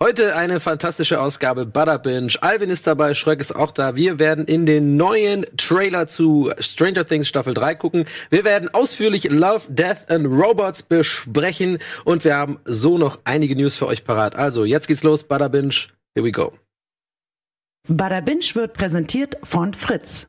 [0.00, 2.32] Heute eine fantastische Ausgabe Butter Binge.
[2.40, 3.96] Alvin ist dabei, Schröck ist auch da.
[3.96, 8.04] Wir werden in den neuen Trailer zu Stranger Things Staffel 3 gucken.
[8.30, 13.74] Wir werden ausführlich Love, Death and Robots besprechen und wir haben so noch einige News
[13.74, 14.36] für euch parat.
[14.36, 15.74] Also, jetzt geht's los, Butter Binge.
[16.14, 16.52] Here we go.
[17.88, 20.28] Butter Binge wird präsentiert von Fritz.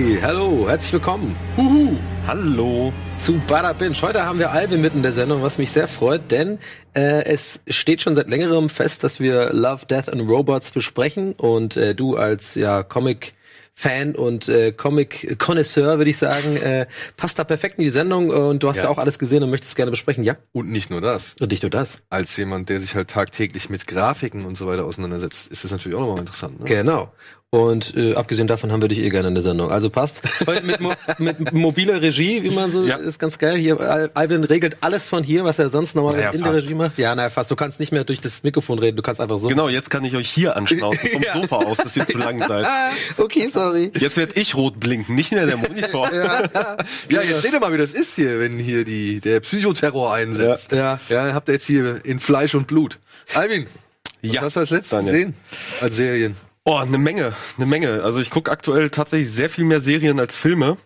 [0.00, 1.36] Hi, hallo, herzlich willkommen.
[1.58, 1.98] Huhu.
[2.26, 4.00] Hallo zu Bada Binge.
[4.00, 6.58] Heute haben wir Alvin mitten in der Sendung, was mich sehr freut, denn
[6.94, 11.76] äh, es steht schon seit längerem fest, dass wir Love, Death and Robots besprechen und
[11.76, 13.34] äh, du als ja Comic
[13.74, 18.62] Fan und äh, Comic-Connoisseur, würde ich sagen, äh, passt da perfekt in die Sendung und
[18.62, 18.84] du hast ja.
[18.84, 18.88] ja.
[18.90, 20.36] auch alles gesehen und möchtest gerne besprechen, ja?
[20.52, 21.34] Und nicht nur das.
[21.40, 21.98] Und nicht nur das.
[22.10, 25.96] Als jemand, der sich halt tagtäglich mit Grafiken und so weiter auseinandersetzt, ist das natürlich
[25.96, 26.60] auch nochmal interessant.
[26.60, 26.66] Ne?
[26.66, 27.12] Genau.
[27.52, 29.72] Und äh, abgesehen davon haben wir dich eh gerne in der Sendung.
[29.72, 30.22] Also passt.
[30.46, 32.94] Heute mit, Mo mit mobiler Regie, wie man so ja.
[32.94, 33.56] ist ganz geil.
[33.56, 36.96] Hier Alvin regelt alles von hier, was er sonst normalerweise naja, in der Regie macht.
[36.96, 37.50] Ja, naja, fast.
[37.50, 39.48] Du kannst nicht mehr durch das Mikrofon reden, du kannst einfach so.
[39.48, 41.32] Genau, jetzt kann ich euch hier anschnauzen vom ja.
[41.32, 42.66] Sofa aus, dass ihr zu lang seid.
[43.18, 43.90] okay, sorry.
[43.98, 46.08] Jetzt werd ich rot blinken, nicht mehr der Monitor.
[46.14, 46.44] ja.
[47.08, 50.70] ja, jetzt seht ihr mal, wie das ist hier, wenn hier die der Psychoterror einsetzt.
[50.70, 51.00] Ja.
[51.08, 53.00] Ja, ja habt ihr jetzt hier in Fleisch und Blut.
[53.34, 53.66] Alvin,
[54.22, 54.40] was ja.
[54.40, 55.34] hast du als letztes gesehen
[55.80, 56.36] als Serien?
[56.72, 58.04] Oh, eine Menge, eine Menge.
[58.04, 60.76] Also ich gucke aktuell tatsächlich sehr viel mehr Serien als Filme.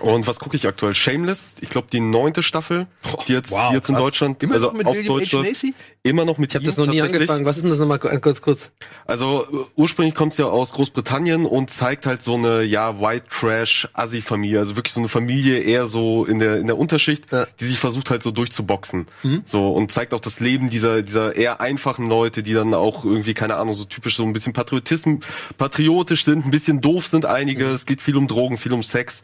[0.00, 0.94] Und was gucke ich aktuell?
[0.94, 2.86] Shameless, ich glaube die neunte Staffel,
[3.26, 5.64] die jetzt, wow, die jetzt in Deutschland, immer also auf William Deutsch läuft.
[6.02, 7.44] Immer noch mit Ich habe das noch nie angefangen.
[7.44, 8.70] Was ist denn das nochmal kurz kurz?
[9.06, 13.88] Also äh, ursprünglich kommt's ja aus Großbritannien und zeigt halt so eine ja White Trash
[13.92, 17.46] Assi Familie, also wirklich so eine Familie eher so in der in der Unterschicht, ja.
[17.58, 19.08] die sich versucht halt so durchzuboxen.
[19.22, 19.42] Mhm.
[19.44, 23.34] So und zeigt auch das Leben dieser dieser eher einfachen Leute, die dann auch irgendwie
[23.34, 25.24] keine Ahnung so typisch so ein bisschen Patriotismus
[25.58, 27.66] patriotisch sind, ein bisschen doof sind einige.
[27.66, 27.74] Mhm.
[27.74, 29.22] Es geht viel um Drogen, viel um Sex.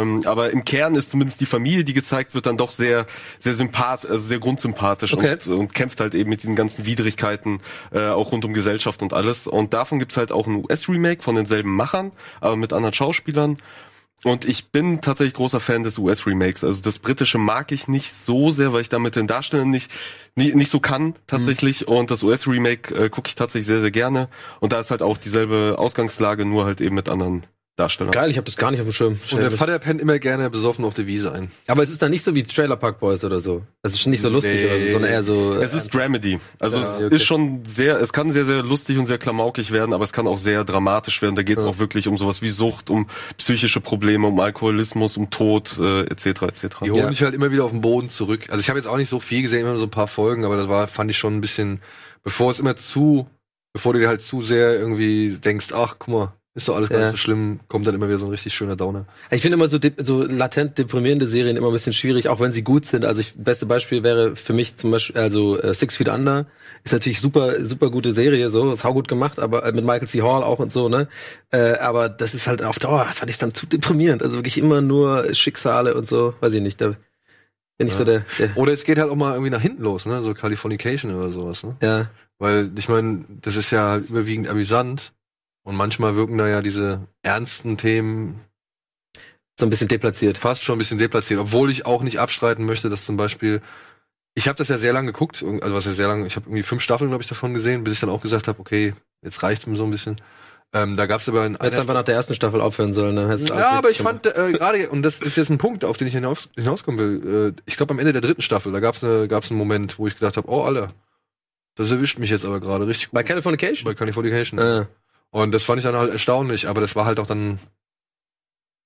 [0.00, 3.06] Ähm, aber im Kern ist zumindest die Familie, die gezeigt wird, dann doch sehr
[3.38, 5.32] sehr sympath, also sehr grundsympathisch okay.
[5.32, 7.60] und, und kämpft halt eben mit diesen ganzen Widrigkeiten,
[7.92, 9.46] äh, auch rund um Gesellschaft und alles.
[9.46, 13.58] Und davon gibt's halt auch ein US-Remake von denselben Machern, aber mit anderen Schauspielern.
[14.22, 16.62] Und ich bin tatsächlich großer Fan des US-Remakes.
[16.62, 19.90] Also das britische mag ich nicht so sehr, weil ich damit den Darstellern nicht,
[20.34, 21.86] nicht, nicht so kann tatsächlich.
[21.86, 21.94] Mhm.
[21.94, 24.28] Und das US-Remake äh, gucke ich tatsächlich sehr, sehr gerne.
[24.60, 27.46] Und da ist halt auch dieselbe Ausgangslage, nur halt eben mit anderen
[27.80, 28.10] Darsteller.
[28.10, 29.18] Geil, ich habe das gar nicht auf dem Schirm.
[29.32, 31.50] Und der Vater pennt immer gerne besoffen auf der Wiese ein.
[31.66, 33.62] Aber es ist dann nicht so wie Trailer Park Boys oder so.
[33.82, 34.66] Das ist schon nicht so lustig nee.
[34.66, 35.54] oder so, sondern eher so.
[35.54, 36.38] Es ist Dramedy.
[36.58, 37.14] Also ja, es okay.
[37.16, 40.26] ist schon sehr, es kann sehr, sehr lustig und sehr klamaukig werden, aber es kann
[40.26, 41.36] auch sehr dramatisch werden.
[41.36, 41.70] Da geht es ja.
[41.70, 43.06] auch wirklich um sowas wie Sucht, um
[43.38, 46.26] psychische Probleme, um Alkoholismus, um Tod, äh, etc.
[46.26, 46.66] etc.
[46.84, 47.08] Die holen ja.
[47.08, 48.44] mich halt immer wieder auf den Boden zurück.
[48.50, 50.44] Also ich habe jetzt auch nicht so viel gesehen, immer nur so ein paar Folgen,
[50.44, 51.80] aber das war, fand ich schon ein bisschen,
[52.22, 53.26] bevor es immer zu,
[53.72, 56.98] bevor du dir halt zu sehr irgendwie denkst, ach, guck mal, ist doch alles gar
[57.00, 59.06] nicht so schlimm, kommt dann immer wieder so ein richtig schöner Downer.
[59.30, 62.62] Ich finde immer so, so latent deprimierende Serien immer ein bisschen schwierig, auch wenn sie
[62.62, 63.04] gut sind.
[63.04, 66.46] Also ich, beste Beispiel wäre für mich zum Beispiel, also äh, Six Feet Under
[66.84, 70.08] ist natürlich super, super gute Serie, so, ist auch gut gemacht, aber äh, mit Michael
[70.08, 70.22] C.
[70.22, 71.08] Hall auch und so, ne?
[71.50, 74.22] Äh, aber das ist halt auf Dauer, fand ich dann zu deprimierend.
[74.22, 76.80] Also wirklich immer nur Schicksale und so, weiß ich nicht.
[76.80, 76.94] Da
[77.78, 77.98] bin ich ja.
[77.98, 78.56] so der, der.
[78.56, 80.22] Oder es geht halt auch mal irgendwie nach hinten los, ne?
[80.22, 81.76] So Californication oder sowas, ne?
[81.82, 82.10] Ja.
[82.38, 85.12] Weil, ich meine, das ist ja halt überwiegend amüsant
[85.62, 88.40] und manchmal wirken da ja diese ernsten Themen
[89.58, 90.38] so ein bisschen deplatziert.
[90.38, 93.60] Fast schon ein bisschen deplatziert, obwohl ich auch nicht abstreiten möchte, dass zum Beispiel
[94.34, 96.62] ich habe das ja sehr lange geguckt, also was ja sehr lange, ich habe irgendwie
[96.62, 99.66] fünf Staffeln, glaube ich, davon gesehen, bis ich dann auch gesagt habe, okay, jetzt reicht's
[99.66, 100.16] mir so ein bisschen.
[100.72, 103.16] Ähm, da gab's aber in Jetzt einfach nach der ersten Staffel aufhören sollen.
[103.16, 103.36] Ne?
[103.48, 106.14] Ja, aber ich fand äh, gerade, und das ist jetzt ein Punkt, auf den ich
[106.14, 109.50] hinaus, hinauskommen will, äh, ich glaube am Ende der dritten Staffel, da gab's ne, gab's
[109.50, 110.94] einen Moment, wo ich gedacht habe, oh Alter,
[111.74, 113.14] das erwischt mich jetzt aber gerade richtig gut.
[113.14, 113.84] Bei Californication?
[113.84, 114.60] Bei Californication.
[114.60, 114.86] Ah.
[115.30, 117.58] Und das fand ich dann halt erstaunlich, aber das war halt auch dann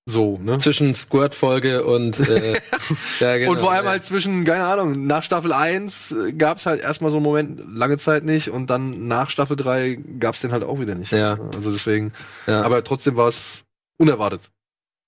[0.06, 0.58] so, ne?
[0.58, 2.60] Zwischen Squirt-Folge und äh,
[3.20, 3.92] ja, genau, Und vor allem ja.
[3.92, 7.96] halt zwischen, keine Ahnung, nach Staffel 1 äh, gab's halt erstmal so einen Moment, lange
[7.96, 11.12] Zeit nicht, und dann nach Staffel 3 gab's den halt auch wieder nicht.
[11.12, 11.38] Ja.
[11.54, 12.12] Also deswegen.
[12.46, 12.62] Ja.
[12.62, 13.64] Aber trotzdem war es
[13.96, 14.42] unerwartet.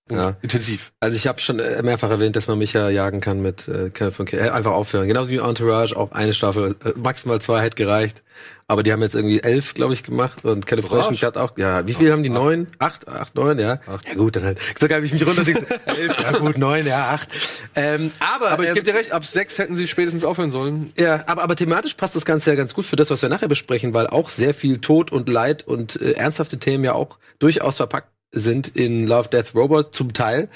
[0.09, 0.37] Ja.
[0.41, 0.93] Intensiv.
[1.01, 3.91] Also ich habe schon äh, mehrfach erwähnt, dass man mich ja jagen kann mit äh,
[4.13, 5.09] von K einfach aufhören.
[5.09, 8.23] Genauso wie Entourage, auch eine Staffel, äh, maximal zwei hätte gereicht.
[8.69, 11.95] Aber die haben jetzt irgendwie elf, glaube ich, gemacht und California hat auch, ja, wie
[11.95, 12.29] viel haben die?
[12.29, 12.69] Neun?
[12.79, 13.09] Acht?
[13.09, 13.81] Acht, neun, ja.
[13.87, 14.07] Acht.
[14.07, 14.59] Ja gut, dann halt.
[14.79, 15.47] Sogar habe ich mich runter
[15.87, 17.29] elf, ja gut, neun, ja, acht.
[17.75, 20.93] Ähm, aber aber ich ähm, gebe dir recht, ab sechs hätten sie spätestens aufhören sollen.
[20.99, 23.49] Ja, aber, aber thematisch passt das Ganze ja ganz gut für das, was wir nachher
[23.49, 27.77] besprechen, weil auch sehr viel Tod und Leid und äh, ernsthafte Themen ja auch durchaus
[27.77, 30.49] verpackt sind in Love, Death, Robot zum Teil.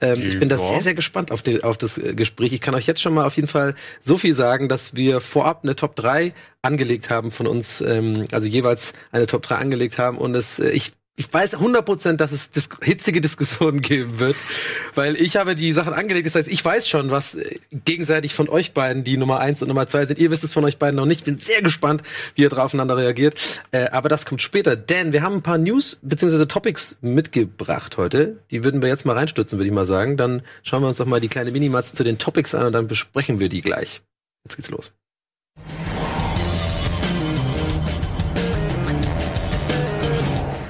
[0.00, 2.52] Ähm, ich bin da sehr, sehr gespannt auf, die, auf das äh, Gespräch.
[2.52, 5.60] Ich kann euch jetzt schon mal auf jeden Fall so viel sagen, dass wir vorab
[5.62, 6.32] eine Top 3
[6.62, 10.70] angelegt haben von uns, ähm, also jeweils eine Top 3 angelegt haben und es, äh,
[10.70, 14.36] ich ich weiß 100%, dass es dis hitzige Diskussionen geben wird,
[14.94, 16.26] weil ich habe die Sachen angelegt.
[16.26, 19.68] Das heißt, ich weiß schon, was äh, gegenseitig von euch beiden die Nummer eins und
[19.68, 20.20] Nummer zwei sind.
[20.20, 21.24] Ihr wisst es von euch beiden noch nicht.
[21.24, 22.02] Bin sehr gespannt,
[22.36, 23.34] wie ihr drauf aufeinander reagiert.
[23.72, 26.46] Äh, aber das kommt später, denn wir haben ein paar News bzw.
[26.46, 28.38] Topics mitgebracht heute.
[28.50, 30.16] Die würden wir jetzt mal reinstürzen, würde ich mal sagen.
[30.16, 32.86] Dann schauen wir uns doch mal die kleine Minimatz zu den Topics an und dann
[32.86, 34.02] besprechen wir die gleich.
[34.44, 34.92] Jetzt geht's los.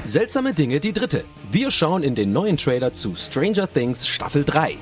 [0.09, 1.23] Seltsame Dinge, die dritte.
[1.53, 4.79] Wir schauen in den neuen Trailer zu Stranger Things Staffel 3.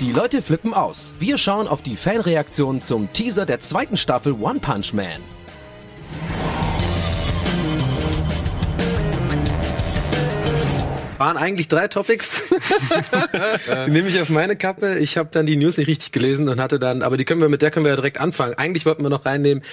[0.00, 1.14] Die Leute flippen aus.
[1.18, 5.22] Wir schauen auf die Fanreaktion zum Teaser der zweiten Staffel One Punch Man.
[11.16, 12.30] Waren eigentlich drei Topics.
[13.86, 14.98] nehme ich auf meine Kappe.
[14.98, 17.48] Ich habe dann die News nicht richtig gelesen und hatte dann, aber die können wir
[17.48, 18.52] mit der können wir ja direkt anfangen.
[18.52, 19.64] Eigentlich wollten wir noch reinnehmen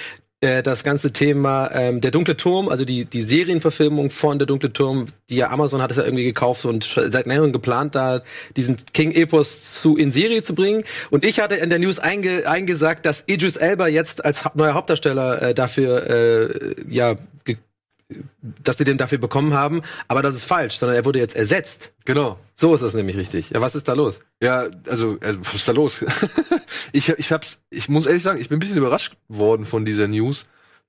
[0.43, 5.05] das ganze Thema ähm, der dunkle Turm, also die die Serienverfilmung von der dunkle Turm,
[5.29, 8.21] die ja Amazon hat es ja irgendwie gekauft und seit längerem geplant, da
[8.57, 10.83] diesen King Epos zu in Serie zu bringen.
[11.11, 15.41] Und ich hatte in der News einge, eingesagt, dass Idris Elba jetzt als neuer Hauptdarsteller
[15.41, 17.15] äh, dafür äh, ja
[18.41, 21.91] dass sie den dafür bekommen haben, aber das ist falsch, sondern er wurde jetzt ersetzt.
[22.05, 22.37] Genau.
[22.55, 23.49] So ist das nämlich richtig.
[23.51, 24.19] Ja, was ist da los?
[24.41, 26.03] Ja, also, äh, was ist da los?
[26.91, 30.07] ich, ich hab's, ich muss ehrlich sagen, ich bin ein bisschen überrascht worden von dieser
[30.07, 30.45] News,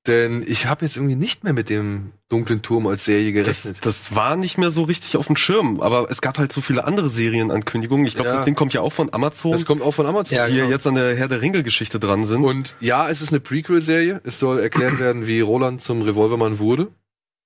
[0.07, 3.87] denn ich habe jetzt irgendwie nicht mehr mit dem dunklen Turm als Serie Das, gerechnet.
[3.87, 6.85] das war nicht mehr so richtig auf dem Schirm, aber es gab halt so viele
[6.85, 8.05] andere Serienankündigungen.
[8.07, 8.35] Ich glaube, Ja.
[8.35, 10.37] das Ding kommt ja auch von Amazon, Das kommt auch von Amazon.
[10.37, 10.71] Ja, die ja genau.
[10.75, 12.45] jetzt an der Herr der Ringe-Geschichte dran sind.
[12.45, 14.21] Und ja, es ist eine Prequel-Serie.
[14.25, 16.89] Es soll erklärt werden, wie Roland zum Revolvermann wurde.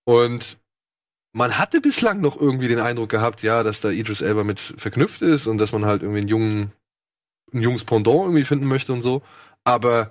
[0.09, 0.57] Und
[1.35, 5.21] man hatte bislang noch irgendwie den Eindruck gehabt, ja, dass da Idris Elba mit verknüpft
[5.21, 6.73] ist und dass man halt irgendwie einen jungen,
[7.53, 9.21] ein junges Pendant irgendwie finden möchte und so.
[9.65, 10.11] Aber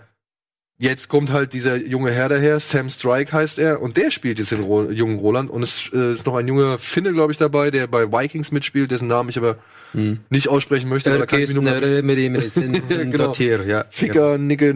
[0.78, 4.52] jetzt kommt halt dieser junge Herr daher, Sam Strike heißt er, und der spielt jetzt
[4.52, 5.50] den Ro jungen Roland.
[5.50, 8.92] Und es äh, ist noch ein junger Finne, glaube ich, dabei, der bei Vikings mitspielt,
[8.92, 9.58] dessen Namen ich aber
[10.30, 11.10] nicht aussprechen möchte.
[11.18, 11.82] da kann ich mich nur mal
[13.64, 13.68] Genau.
[13.68, 13.86] ja.
[13.90, 14.76] Ficker, Nicke.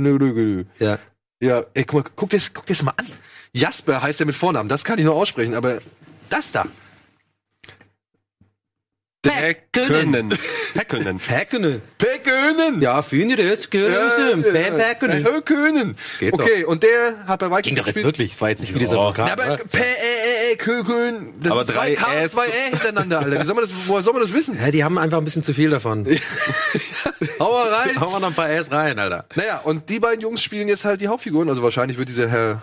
[0.80, 0.98] Ja.
[1.40, 3.06] Ja, ey, guck mal, guck das, guck das mal an.
[3.54, 5.80] Jasper heißt er mit Vornamen, das kann ich noch aussprechen, aber
[6.30, 6.66] das da.
[9.24, 10.34] Häkkinen.
[10.74, 11.20] Häkkinen.
[11.20, 11.82] Häkkenen.
[12.00, 12.82] Pekönen!
[12.82, 13.64] Ja, finde das?
[13.72, 13.78] Sie.
[13.78, 15.24] Häkkenen.
[15.24, 15.96] Pekönen!
[16.20, 18.06] Geht Okay, und der hat bei Vikings Ging doch jetzt gespielt.
[18.06, 18.32] wirklich.
[18.32, 18.96] Das war jetzt nicht wie dieser.
[18.96, 19.02] Ja,
[19.34, 19.58] aber oder?
[19.58, 21.34] P, Ä, Ä, Ä, Kökön.
[21.40, 22.32] Das Aber sind zwei drei K und Äs.
[22.32, 23.42] zwei Ä hintereinander, Alter.
[23.42, 24.58] Wie soll man das, woher soll man das wissen?
[24.60, 26.04] Ja, die haben einfach ein bisschen zu viel davon.
[27.40, 28.00] Hau mal rein.
[28.02, 29.26] Hauen wir noch ein paar S rein, Alter.
[29.36, 31.48] Naja, und die beiden Jungs spielen jetzt halt die Hauptfiguren.
[31.48, 32.62] Also wahrscheinlich wird dieser Herr,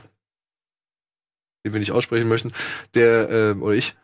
[1.65, 2.53] den wir nicht aussprechen möchten,
[2.95, 3.95] der, äh, oder ich,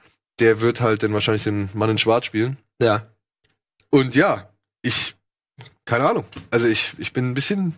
[0.40, 2.56] der wird halt dann wahrscheinlich den Mann in Schwarz spielen.
[2.82, 3.06] Ja.
[3.90, 4.48] Und ja,
[4.82, 5.14] ich,
[5.84, 6.24] keine Ahnung.
[6.50, 7.74] Also ich, ich bin ein bisschen,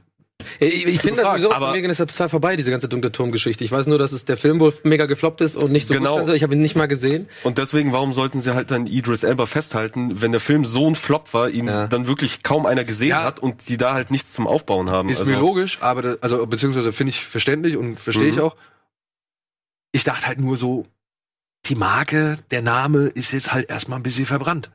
[0.61, 3.63] Ich, ich finde das sowieso, aber- Megan ist ja total vorbei, diese ganze dunkle Turmgeschichte.
[3.65, 6.13] Ich weiß nur, dass es der Film wohl mega gefloppt ist und nicht so Genau.
[6.13, 6.21] gut.
[6.21, 7.29] Also ich habe ihn nicht mal gesehen.
[7.45, 10.95] Und deswegen, warum sollten sie halt dann Idris Elba festhalten, wenn der Film so ein
[10.95, 11.87] Flop war, ihn Ja.
[11.89, 13.25] dann wirklich kaum einer gesehen Ja.
[13.25, 15.11] hat und die da halt nichts zum Aufbauen haben.
[15.11, 18.43] ist also, mir logisch, aber, das, also, beziehungsweise finde ich verständlich und verstehe ich Mhm.
[18.43, 18.57] auch.
[19.93, 20.87] Ich dachte halt nur so,
[21.67, 24.71] die Marke, der Name ist jetzt halt erstmal ein bisschen verbrannt.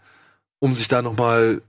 [0.59, 1.61] Um sich da nochmal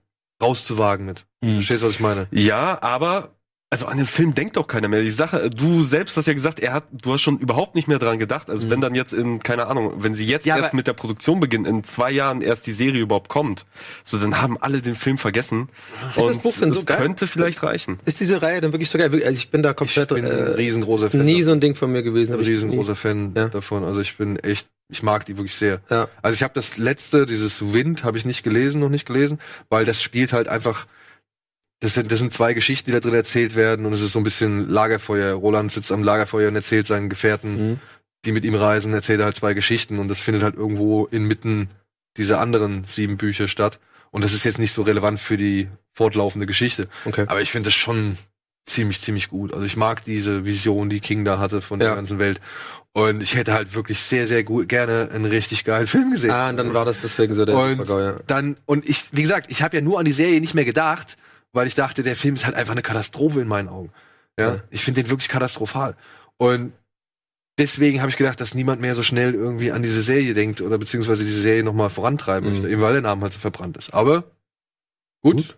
[0.43, 1.27] rauszuwagen mit.
[1.43, 2.27] Verstehst du, was ich meine?
[2.31, 3.35] Ja, aber
[3.73, 5.01] also an den Film denkt doch keiner mehr.
[5.01, 7.99] Die Sache, du selbst hast ja gesagt, er hat, du hast schon überhaupt nicht mehr
[7.99, 8.51] dran gedacht.
[8.51, 10.93] Also wenn dann jetzt in, keine Ahnung, wenn sie jetzt Ja, erst aber- mit der
[10.93, 13.65] Produktion beginnen, in zwei Jahren erst die Serie überhaupt kommt,
[14.05, 15.69] so dann haben alle den Film vergessen.
[16.15, 16.99] das und Buch denn so geil?
[16.99, 17.99] könnte vielleicht reichen.
[18.05, 19.11] Ist diese Reihe dann wirklich so geil?
[19.11, 21.25] Also ich bin da Ich komplett bin ein äh, riesengroßer Fan.
[21.25, 22.39] nie so ein Ding von mir gewesen.
[22.39, 23.49] ich riesengroßer Fan Ja.
[23.49, 23.85] davon.
[23.85, 25.81] Also ich bin echt, ich mag die wirklich sehr.
[25.89, 26.09] Ja.
[26.21, 29.39] Also ich habe das letzte, dieses Wind, habe ich nicht gelesen, noch nicht gelesen,
[29.71, 30.87] weil das spielt halt einfach.
[31.83, 34.21] Das sind, das sind zwei Geschichten, die da drin erzählt werden und es ist so
[34.21, 35.35] ein bisschen Lagerfeuer.
[35.35, 37.79] Roland sitzt am Lagerfeuer und erzählt seinen Gefährten, Mhm.
[38.25, 41.69] die mit ihm reisen, erzählt er halt zwei Geschichten und das findet halt irgendwo inmitten
[42.17, 43.81] dieser anderen sieben Bücher statt.
[44.13, 46.87] Und das ist jetzt nicht so relevant für die fortlaufende Geschichte.
[47.05, 47.25] Okay.
[47.27, 48.17] Aber ich finde das schon
[48.65, 49.53] ziemlich, ziemlich gut.
[49.53, 51.87] Also ich mag diese Vision, die King da hatte von Ja.
[51.89, 52.41] der ganzen Welt.
[52.93, 56.31] Und ich hätte halt wirklich sehr, sehr gut gerne einen richtig geilen Film gesehen.
[56.31, 58.17] Ah, und dann war das deswegen so der und Super-GAU, ja.
[58.27, 61.17] dann, und ich, wie gesagt, ich habe ja nur an die Serie nicht mehr gedacht,
[61.53, 63.93] weil ich dachte, der Film ist halt einfach eine Katastrophe in meinen Augen.
[64.39, 64.63] Ja, Ja.
[64.71, 65.97] ich finde den wirklich katastrophal.
[66.39, 66.73] Und
[67.59, 70.79] deswegen habe ich gedacht, dass niemand mehr so schnell irgendwie an diese Serie denkt oder
[70.79, 72.55] beziehungsweise diese Serie nochmal vorantreiben Mhm.
[72.55, 73.93] möchte, eben weil der Name halt so verbrannt ist.
[73.93, 74.25] Aber
[75.23, 75.37] gut.
[75.37, 75.57] Gut.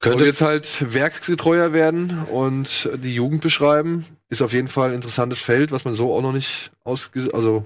[0.00, 4.04] Könnte jetzt halt werksgetreuer werden und die Jugend beschreiben.
[4.28, 7.64] Ist auf jeden Fall ein interessantes Feld, was man so auch noch nicht ausge also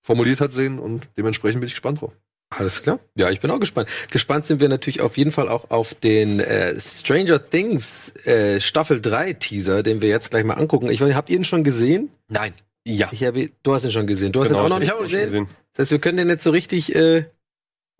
[0.00, 2.12] formuliert hat, sehen und dementsprechend bin ich gespannt drauf.
[2.50, 3.00] Alles klar.
[3.16, 3.88] Ja, ich bin auch gespannt.
[4.10, 9.00] Gespannt sind wir natürlich auf jeden Fall auch auf den äh, Stranger Things äh, Staffel
[9.00, 10.88] 3 Teaser, den wir jetzt gleich mal angucken.
[10.90, 12.10] Ich weiß, nicht, habt ihr ihn schon gesehen?
[12.28, 12.54] Nein.
[12.86, 13.08] Ja.
[13.10, 14.30] Ich habe, du hast ihn schon gesehen.
[14.30, 15.24] Du hast Genau, ihn auch noch ich nicht gesehen?
[15.24, 15.48] gesehen.
[15.72, 16.94] Das heißt, wir können den jetzt so richtig.
[16.94, 17.24] Äh,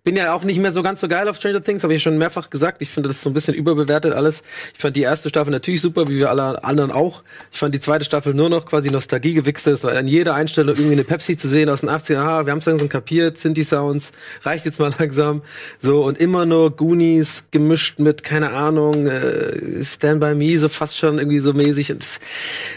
[0.07, 2.17] bin ja auch nicht mehr so ganz so geil auf Stranger Things, habe ich schon
[2.17, 2.81] mehrfach gesagt.
[2.81, 4.45] Ich finde das so ein bisschen überbewertet alles.
[4.73, 7.25] Ich fand die erste Staffel natürlich super, wie wir alle anderen auch.
[7.53, 9.73] Ich fand die zweite Staffel nur noch quasi Nostalgiegewichse.
[9.73, 12.19] Es war an jeder Einstellung irgendwie eine Pepsi zu sehen aus den 80ern.
[12.19, 14.13] Ah, wir haben es langsam kapiert, Sinti Sounds,
[14.45, 15.43] reicht jetzt mal langsam.
[15.81, 20.97] So, und immer nur Goonies gemischt mit, keine Ahnung, äh, Stand By Me, so fast
[20.97, 21.93] schon irgendwie so mäßig.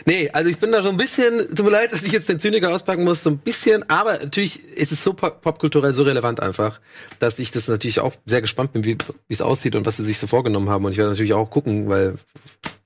[0.05, 2.39] Nee, also ich bin da so ein bisschen, tut mir leid, dass ich jetzt den
[2.39, 6.39] Zyniker auspacken muss, so ein bisschen, aber natürlich ist es so pop- popkulturell so relevant
[6.39, 6.79] einfach,
[7.19, 8.97] dass ich das natürlich auch sehr gespannt bin, wie
[9.29, 10.85] es aussieht und was sie sich so vorgenommen haben.
[10.85, 12.15] Und ich werde natürlich auch gucken, weil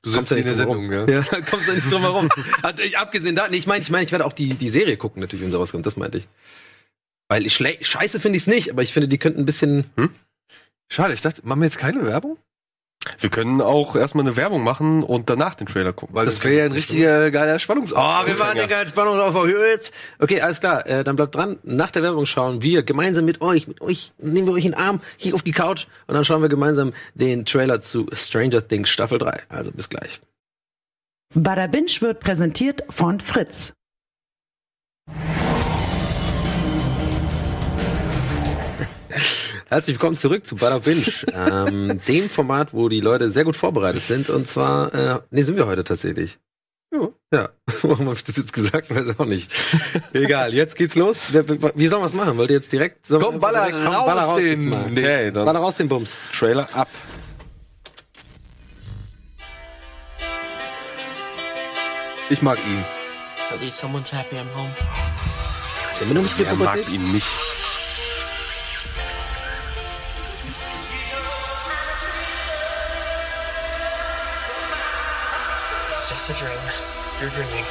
[0.01, 1.07] Du sitzt ja in der Sendung, herum.
[1.09, 1.21] ja?
[1.31, 2.29] Da kommst du nicht drum herum.
[2.83, 5.21] Ich- Abgesehen da, nee, ich meine, ich meine, ich werde auch die, die Serie gucken
[5.21, 6.27] natürlich, wenn sie rauskommt, das meinte ich.
[7.29, 10.09] Weil ich scheiße finde ich es nicht, aber ich finde, die könnten ein bisschen, hm?
[10.91, 12.37] Schade, ich dachte, machen wir jetzt keine Werbung?
[13.19, 16.15] Wir können auch erstmal eine Werbung machen und danach den Trailer gucken.
[16.15, 18.21] Weil das wäre ja ein richtiger geiler Spannungsaufbau.
[18.23, 19.91] Oh, wir waren ja Spannung auf jetzt.
[20.19, 20.87] Okay, alles klar.
[20.87, 21.57] Äh, dann bleibt dran.
[21.63, 24.79] Nach der Werbung schauen wir gemeinsam mit euch, mit euch, nehmen wir euch in den
[24.79, 28.89] Arm, hier auf die Couch und dann schauen wir gemeinsam den Trailer zu Stranger Things
[28.89, 29.43] Staffel 3.
[29.49, 30.21] Also bis gleich.
[31.33, 33.73] Bada Binge wird präsentiert von Fritz.
[39.73, 41.01] Herzlich willkommen zurück zu Bada Binge,
[41.33, 44.29] ähm, dem Format, wo die Leute sehr gut vorbereitet sind.
[44.29, 46.37] Und zwar, äh, nee, sind wir heute tatsächlich.
[46.93, 47.09] Ja.
[47.33, 47.49] Ja,
[47.81, 48.93] warum habe ich das jetzt gesagt?
[48.95, 49.51] Weiß auch nicht.
[50.13, 51.21] Egal, jetzt geht's los.
[51.31, 52.37] Wie sollen wir es machen?
[52.37, 53.07] Wollt ihr jetzt direkt?
[53.09, 54.91] Komm, baller direkt- raus baller raus den- mal.
[54.91, 55.31] Nee.
[55.31, 56.11] Baller raus den Bums.
[56.37, 56.87] Trailer ab.
[62.29, 62.83] Ich mag ihn.
[63.79, 64.69] Someone's happy I'm home.
[66.37, 67.27] Wer mag ihn nicht?
[76.25, 76.57] Just a dream.
[77.19, 77.65] You're dreaming.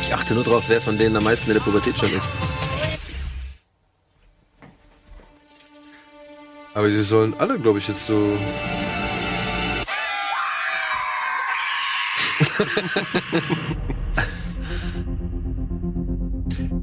[0.00, 2.28] Ich achte nur drauf, wer von denen am meisten in der Pubertät schon ist.
[6.74, 8.38] Aber sie sollen alle, glaube ich, jetzt so.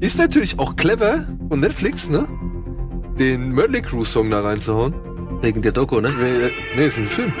[0.00, 2.28] Ist natürlich auch clever von Netflix, ne?
[3.18, 4.94] Den Mötley Crue Song da reinzuhauen.
[5.42, 6.10] Wegen der Doku, ne?
[6.10, 7.32] Nee, nee, ist ein Film.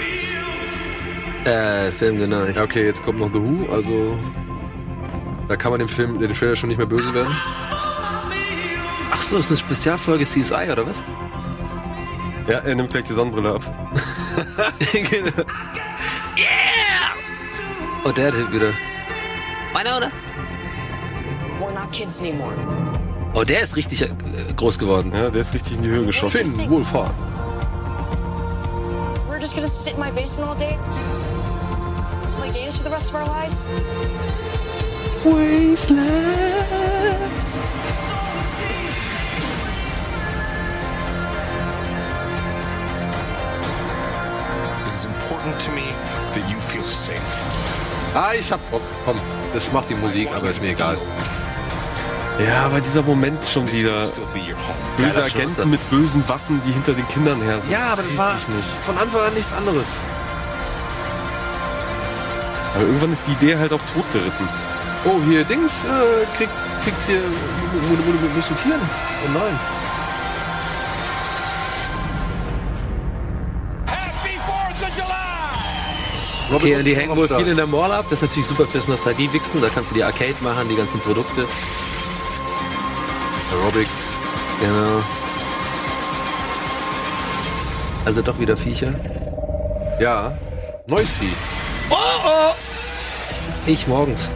[1.44, 2.44] Äh, Film, genau.
[2.44, 4.18] Ja, okay, jetzt kommt noch The Who, also.
[5.48, 7.34] Da kann man dem Film, den Trailer schon nicht mehr böse werden.
[9.12, 11.02] Ach so, ist eine Spezialfolge CSI, oder was?
[12.48, 13.62] Ja, er nimmt gleich die Sonnenbrille ab.
[14.92, 15.30] genau.
[16.36, 17.12] Yeah!
[18.04, 18.72] Oh, der Typ wieder.
[19.74, 20.10] Winona?
[21.60, 22.54] We're not kids anymore.
[23.34, 24.08] Oh, der ist richtig äh,
[24.54, 25.10] groß geworden.
[25.14, 26.54] Ja, der ist richtig in die Höhe geschossen.
[26.54, 27.14] Finn Wohlfahrt.
[29.26, 30.76] We're just gonna sit in my basement all day?
[32.38, 33.66] Play games for the rest of our lives?
[35.24, 35.30] It
[44.94, 45.84] is important to me
[46.34, 47.16] that you feel safe.
[48.14, 48.82] Ah, ich hab Bock.
[49.06, 49.16] Komm,
[49.54, 50.98] das macht die Musik, aber ist mir egal.
[52.46, 54.08] Ja, aber dieser Moment schon wieder.
[54.96, 57.70] Böse Geiler Agenten mit bösen Waffen, die hinter den Kindern her sind.
[57.70, 58.68] Ja, aber das Weiß war ich nicht.
[58.84, 59.96] von Anfang an nichts anderes.
[62.74, 64.48] Aber irgendwann ist die Idee halt auch totgeritten.
[65.04, 66.52] Oh, hier Dings äh, kriegt,
[66.84, 68.80] kriegt hier mu- mu- mu- muskeltieren.
[68.80, 69.58] Oh nein.
[73.86, 76.56] Happy 4th of July!
[76.56, 78.06] Okay, und die hängen wohl viel in der Mall ab.
[78.10, 79.60] Das ist natürlich super fürs Nostalgie-Wichsen.
[79.60, 81.46] Da kannst du die Arcade machen, die ganzen Produkte.
[83.52, 83.88] Aerobic.
[84.60, 85.02] Genau.
[88.04, 88.92] Also doch wieder Viecher.
[90.00, 90.32] Ja.
[90.86, 91.34] Neues Vieh.
[93.66, 94.28] Ich morgens.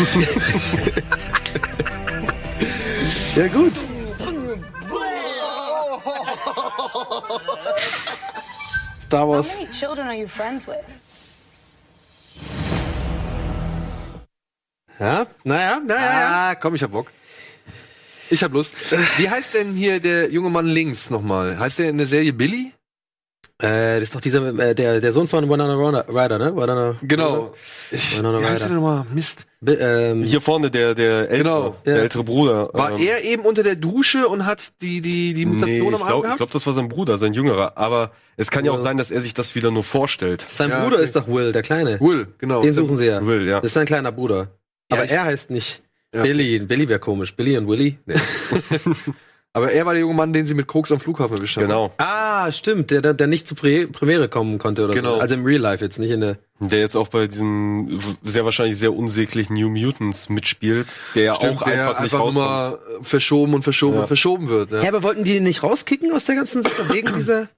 [3.36, 3.72] ja gut.
[9.00, 9.48] Star How Wars.
[9.48, 10.76] many children are you friends with?
[15.00, 16.50] Ja, naja, naja.
[16.50, 17.06] Ah, komm, ich hab Bock.
[18.30, 18.72] Ich hab Lust.
[19.18, 21.58] Wie heißt denn hier der junge Mann links nochmal?
[21.58, 22.72] Heißt der in der Serie Billy?
[23.62, 25.74] Äh, das ist doch dieser, äh, der, der Sohn von Winona
[26.08, 26.56] Ryder, ne?
[26.56, 27.52] Winona, Genau.
[27.90, 28.80] Ich, Winona wie heißt der Ryder.
[28.80, 29.04] nochmal?
[29.12, 29.44] Mist.
[29.60, 31.76] Bi- ähm, Hier vorne der der ältere, Genau.
[31.84, 32.02] der Ja.
[32.02, 32.70] ältere Bruder.
[32.72, 35.94] War ähm, er eben unter der Dusche und hat die, die, die Nee, Mutation ich
[35.96, 36.36] am Arm glaube, gehabt?
[36.38, 37.76] glaub, das war sein Bruder, sein Jüngerer.
[37.76, 40.46] Aber es kann ja auch sein, dass er sich das wieder nur vorstellt.
[40.54, 41.04] sein Ja, Bruder okay.
[41.04, 42.00] ist doch Will, der Kleine.
[42.00, 42.62] Will, genau.
[42.62, 43.26] Den suchen sie ja.
[43.26, 43.56] Will, ja.
[43.60, 44.48] Das ist sein kleiner Bruder.
[44.90, 45.82] Aber ich- er heißt nicht
[46.14, 46.22] Ja.
[46.22, 46.58] Billy.
[46.60, 47.34] Billy wäre komisch.
[47.36, 47.98] Billy und Willy?
[48.06, 48.14] Nee.
[49.52, 51.64] Aber er war der junge Mann, den sie mit Koks am Flughafen erwischt haben.
[51.66, 51.92] Genau.
[51.98, 52.92] ah, stimmt.
[52.92, 55.16] Der, der, der nicht zur Prä Premiere kommen konnte oder Genau.
[55.16, 55.20] so.
[55.20, 56.38] Also im Real Life jetzt, nicht in der...
[56.60, 60.86] Der jetzt auch bei diesem sehr wahrscheinlich sehr unsäglichen New Mutants mitspielt,
[61.16, 62.46] der ja Stimmt, auch der einfach nicht einfach rauskommt.
[62.46, 64.00] immer verschoben und verschoben Ja.
[64.02, 64.70] und verschoben wird.
[64.70, 64.82] Ja.
[64.82, 67.48] Ja, aber wollten die ihn nicht rauskicken aus der ganzen Sache wegen dieser...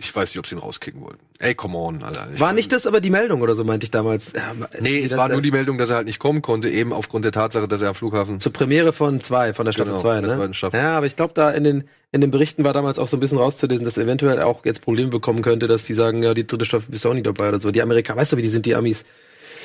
[0.00, 1.18] Ich weiß nicht, ob sie ihn rauskicken wollten.
[1.40, 2.28] Ey, come on, Alter.
[2.32, 4.32] Ich War nicht das aber die Meldung oder so, meinte ich damals.
[4.32, 7.24] Ja, Nee, es war nur die Meldung, dass er halt nicht kommen konnte, eben aufgrund
[7.24, 8.38] der Tatsache, dass er am Flughafen.
[8.38, 10.54] Zur Premiere von zwei, von der Staffel Genau, zwei, ne?
[10.54, 10.78] Staffel.
[10.78, 13.20] Ja, aber ich glaube, da in den, in den Berichten war damals auch so ein
[13.20, 16.46] bisschen rauszulesen, dass er eventuell auch jetzt Probleme bekommen könnte, dass die sagen, ja, die
[16.46, 17.72] dritte Staffel bist du auch nicht dabei oder so.
[17.72, 19.04] Die Amerikaner, weißt du, wie die sind, die Amis?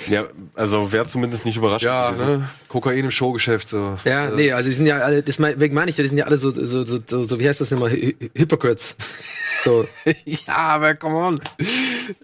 [0.10, 1.84] Ja, also wäre zumindest nicht überrascht.
[1.86, 2.50] Ja, ne?
[2.68, 3.70] Kokain im Showgeschäft.
[3.70, 3.98] So.
[4.06, 6.38] Ja, nee, also die sind ja alle, deswegen meine ich, ja, die sind ja alle
[6.38, 8.96] so, so, so, so, so wie heißt das immer, Hy Hy- Hypocrites.
[9.64, 9.86] So.
[10.26, 11.42] ja, aber come on.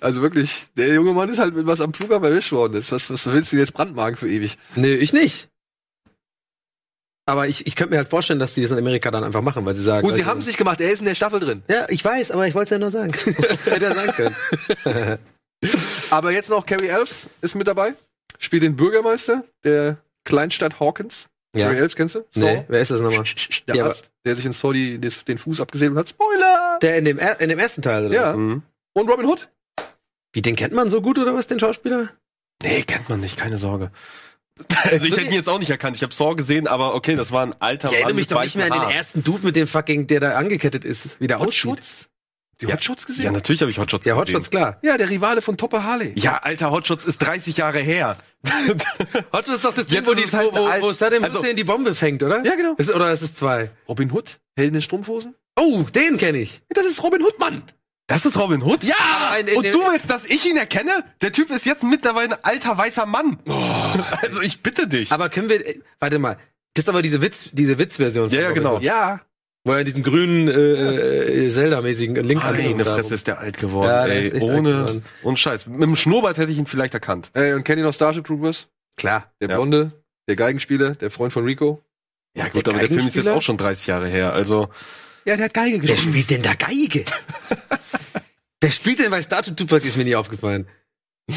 [0.02, 2.74] Also wirklich, der junge Mann ist halt mit was am Flughafen erwischt worden.
[2.74, 4.58] Das, was, was willst du jetzt brandmarken für ewig?
[4.76, 5.48] nee, ich nicht.
[7.26, 9.64] Aber ich, ich könnte mir halt vorstellen, dass die das in Amerika dann einfach machen,
[9.64, 10.02] weil sie sagen.
[10.06, 11.62] Gut, sie also- haben es nicht gemacht, er ist in der Staffel drin.
[11.70, 13.14] Ja, ich weiß, aber ich wollte es ja nur sagen.
[13.66, 14.14] Hätte ja sagen
[14.84, 15.20] können.
[16.12, 17.94] Aber jetzt noch Carrie Elves ist mit dabei.
[18.38, 21.28] Spielt den Bürgermeister der Kleinstadt Hawkins.
[21.56, 21.66] Ja.
[21.68, 22.26] Carrie Elves kennst du?
[22.36, 23.26] Nee, wer ist das nochmal?
[23.68, 26.10] Der Ja, Arzt, der sich in Saw die, den, den Fuß abgesäbelt hat.
[26.10, 26.78] Spoiler!
[26.82, 28.16] Der in dem, er in dem ersten Teil, oder?
[28.16, 28.34] Ja.
[28.36, 28.64] Mhm.
[28.94, 29.50] Und Robin Hood?
[30.34, 32.10] Wie, den kennt man so gut, oder was, den Schauspieler?
[32.62, 33.92] Nee, kennt man nicht, keine Sorge.
[34.84, 35.96] Also ich hätte ihn jetzt auch nicht erkannt.
[35.96, 38.44] Ich habe Saw gesehen, aber okay, das war ein alter Ich erinnere Mann mich doch
[38.44, 41.40] nicht mehr an den ersten Dude mit dem fucking, der da angekettet ist, wie der
[41.40, 41.82] aussieht.
[42.62, 42.74] Die Ja.
[42.74, 43.26] Hotshots gesehen?
[43.26, 44.36] Ja, natürlich habe ich Hotshots Ja, gesehen.
[44.36, 44.78] Hotshots, klar.
[44.82, 46.12] Ja, der Rivale von Topper Harley.
[46.16, 48.18] Ja, alter Hotshots ist 30 Jahre her.
[49.34, 51.64] Hotshots ist doch das Ding, wo die- wo, wo, alt- wo Saddam also- Hussein die
[51.64, 52.44] Bombe fängt, oder?
[52.44, 52.74] Ja, genau.
[52.78, 53.70] Ist, oder ist es zwei?
[53.88, 54.40] Robin Hood?
[54.58, 55.36] Helden in Strumpfhosen?
[55.58, 56.62] Oh, den kenne ich.
[56.70, 57.64] Das ist Robin Hood, Mann!
[58.08, 58.84] Das ist Robin Hood?
[58.84, 58.96] Ja!
[59.32, 61.04] ein- in Und du willst, dass ich ihn erkenne?
[61.22, 63.40] Der Typ ist jetzt mittlerweile ein alter weißer Mann.
[64.22, 65.12] Also ich bitte dich.
[65.12, 66.38] Aber können wir, äh, warte mal.
[66.74, 68.30] Das ist aber diese Witz, diese Witzversion.
[68.30, 68.76] von Ja, ja, genau.
[68.76, 68.84] Hood.
[68.84, 69.22] Ja.
[69.66, 74.06] Wo er diesen grünen, äh, äh, Zelda-mäßigen Link Meine Fresse ist der alt geworden, Ja,
[74.08, 74.28] der ey.
[74.28, 75.04] ist echt alt Ohne, geworden.
[75.24, 75.68] und Scheiß.
[75.68, 77.30] Mit dem Schnurrbart hätte ich ihn vielleicht erkannt.
[77.34, 78.68] Ey, und kennt ihr noch Starship Troopers?
[78.96, 79.32] Klar.
[79.42, 79.56] Der Ja.
[79.56, 79.92] Blonde,
[80.30, 81.84] der Geigenspieler, der Freund von Rico.
[82.36, 84.34] Ja gut, aber der Film ist jetzt auch schon 30 Jahre her.
[84.34, 84.70] Also
[85.26, 87.04] Ja, der hat Geige Wer spielt denn da Geige?
[88.62, 90.68] Wer spielt denn bei Starship Tupac ist mir nie aufgefallen.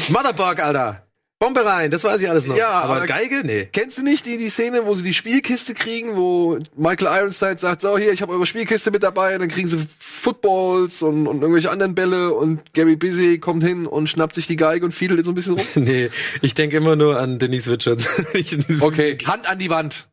[0.09, 1.02] Motherbug, Alter.
[1.43, 2.55] Bombe rein, das weiß ich alles noch.
[2.55, 3.41] Ja, aber, aber- Geige?
[3.43, 3.67] Nee.
[3.73, 7.81] Kennst du nicht die, die Szene, wo sie die Spielkiste kriegen, wo Michael Ironside sagt,
[7.81, 11.41] so hier, ich habe eure Spielkiste mit dabei und dann kriegen sie Footballs und, und
[11.41, 15.25] irgendwelche anderen Bälle und Gary Busy kommt hin und schnappt sich die Geige und fiedelt
[15.25, 15.65] so ein bisschen rum.
[15.75, 16.09] Nee,
[16.41, 18.07] ich denke immer nur an Denise Richards.
[18.33, 20.07] Ich- Okay, Hand an die Wand.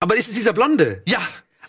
[0.00, 1.02] Aber ist es dieser Blonde?
[1.06, 1.20] Ja,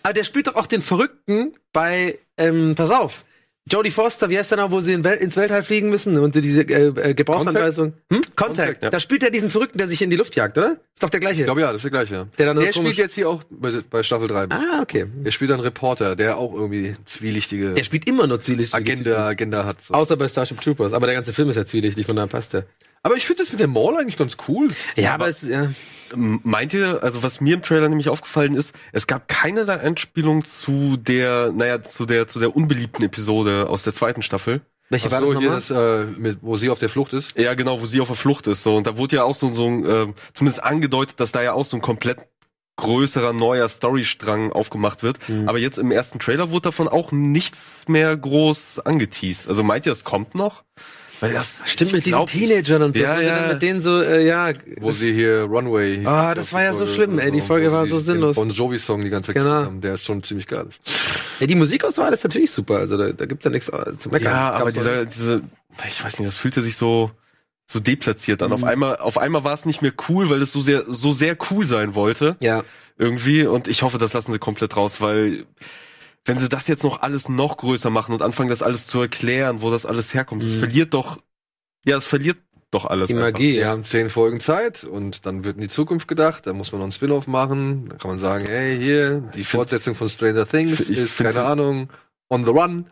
[0.02, 3.24] Aber der spielt doch auch den Verrückten bei, ähm, pass auf.
[3.70, 6.34] Jodie Foster, wie heißt der noch, wo sie in Wel ins Weltall fliegen müssen und
[6.34, 7.94] sie diese äh, äh, Gebrauchsanweisung.
[8.10, 8.20] Hm?
[8.34, 8.36] Contact.
[8.36, 8.90] Contact, ja.
[8.90, 10.76] Da spielt er diesen Verrückten, der sich in die Luft jagt, oder?
[10.94, 11.42] Ist doch der gleiche.
[11.42, 12.14] ich glaube ja, das ist der gleiche.
[12.14, 12.26] ja.
[12.38, 14.48] Der dann so der spielt jetzt hier auch bei, bei Staffel 3.
[14.50, 15.06] ah, okay.
[15.24, 19.64] Der spielt einen Reporter, der auch irgendwie zwielichtige Der spielt immer nur zwielichtige Agenda, Agenda
[19.64, 19.82] hat.
[19.82, 19.94] So.
[19.94, 20.92] Außer bei Starship Troopers.
[20.92, 22.64] Aber der ganze Film ist ja zwielichtig, von daher passt der.
[23.02, 24.68] Aber ich finde das mit dem Mall eigentlich ganz cool.
[24.96, 25.68] Ja, aber es, ja.
[26.14, 30.96] meint ihr, also was mir im Trailer nämlich aufgefallen ist, es gab keinerlei Anspielung zu
[30.96, 34.60] der, naja, zu der, zu der unbeliebten Episode aus der zweiten Staffel.
[34.90, 36.06] Welche war so, das hier nochmal?
[36.06, 37.38] das, äh, mit, wo sie auf der Flucht ist.
[37.38, 38.62] Ja, genau, wo sie auf der Flucht ist.
[38.62, 38.76] So.
[38.76, 41.66] Und da wurde ja auch so, so ein, äh, zumindest angedeutet, dass da ja auch
[41.66, 42.18] so ein komplett
[42.76, 45.18] größerer neuer Storystrang aufgemacht wird.
[45.46, 49.48] Aber jetzt im ersten Trailer wurde davon auch nichts mehr groß angeteased.
[49.48, 50.62] Also meint ihr, es kommt noch?
[51.20, 53.02] Weil das Stimmt, mit diesen Teenagern und so.
[53.02, 53.38] Ja, wo sie ja.
[53.40, 54.52] dann mit denen so, äh, ja.
[54.80, 56.04] Wo das- sie hier Runway.
[56.06, 58.36] Ah, das war ja so schlimm, ey, die Folge war so sinnlos.
[58.36, 59.50] Bon Jovi Song die ganze Zeit Genau.
[59.64, 60.80] haben, der schon ziemlich geil ist.
[61.40, 62.76] ja, die Musikauswahl ist natürlich super.
[62.78, 64.32] Also da, da gibt's ja nichts äh, zu meckern.
[64.32, 65.42] Ja, aber Gab's dieser, diese,
[65.88, 67.10] ich weiß nicht, das fühlte sich so,
[67.66, 68.52] so deplatziert an.
[68.52, 71.36] Auf einmal, auf einmal war es nicht mehr cool, weil es so sehr, so sehr
[71.50, 72.36] cool sein wollte.
[72.40, 72.62] Ja.
[72.96, 73.44] Irgendwie.
[73.46, 75.44] Und ich hoffe, das lassen sie komplett raus, weil,
[76.28, 79.62] wenn sie das jetzt noch alles noch größer machen und anfangen, das alles zu erklären,
[79.62, 81.18] wo das alles herkommt, das verliert doch,
[81.84, 82.38] ja, es verliert
[82.70, 83.08] doch alles.
[83.08, 83.32] Die einfach.
[83.32, 83.68] Magie, Wir ja.
[83.68, 86.46] haben zehn Folgen Zeit und dann wird in die Zukunft gedacht.
[86.46, 87.88] Da muss man noch einen Spin-off machen.
[87.88, 91.14] Da kann man sagen, hey, hier, die Ich find- Fortsetzung von Stranger Things ich ist,
[91.14, 91.88] find- keine Ahnung,
[92.28, 92.86] on the run.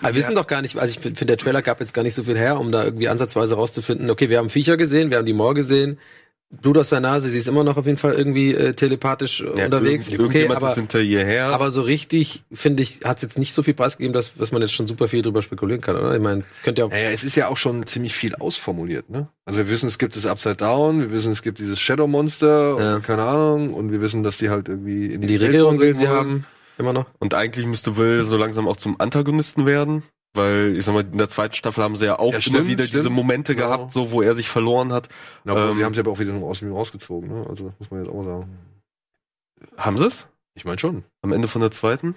[0.00, 2.14] Aber wir wissen doch gar nicht, also ich finde, der Trailer gab jetzt gar nicht
[2.14, 5.26] so viel her, um da irgendwie ansatzweise rauszufinden, okay, wir haben Viecher gesehen, wir haben
[5.26, 5.98] die Moor gesehen,
[6.50, 9.58] Blut aus der Nase, sie ist immer noch auf jeden Fall irgendwie äh, telepathisch äh,
[9.58, 10.08] Ja, unterwegs.
[10.08, 11.46] irgend- Okay, irgendjemand aber, ist hinter ihr her.
[11.48, 14.52] aber so richtig, finde ich, hat es jetzt nicht so viel Preis gegeben, dass, dass
[14.52, 16.14] man jetzt schon super viel drüber spekulieren kann, oder?
[16.14, 16.90] Ich meine, könnt ihr auch.
[16.90, 19.28] Naja, es ist ja auch schon ziemlich viel ausformuliert, ne?
[19.44, 22.78] Also wir wissen, es gibt das Upside Down, wir wissen, es gibt dieses Shadow Monster,
[22.78, 22.94] Ja.
[22.96, 25.94] und keine Ahnung, und wir wissen, dass die halt irgendwie in Die Welt Regierung will
[25.96, 26.10] sie wollen.
[26.10, 26.46] haben,
[26.78, 27.06] immer noch.
[27.18, 30.04] Und eigentlich müsste Will so langsam auch zum Antagonisten werden.
[30.36, 32.66] Weil, ich sag mal, in der zweiten Staffel haben sie ja auch Ja, immer stimmt,
[32.68, 33.16] wieder diese stimmt.
[33.16, 33.68] Momente Genau.
[33.68, 35.08] gehabt, so wo er sich verloren hat.
[35.44, 37.46] Na, aber Ähm, sie haben sie aber auch wieder aus dem rausgezogen, ne?
[37.48, 38.58] Also das muss man jetzt auch mal sagen.
[39.76, 40.28] Haben sie es?
[40.54, 41.04] Ich meine schon.
[41.22, 42.14] Am Ende von der zweiten?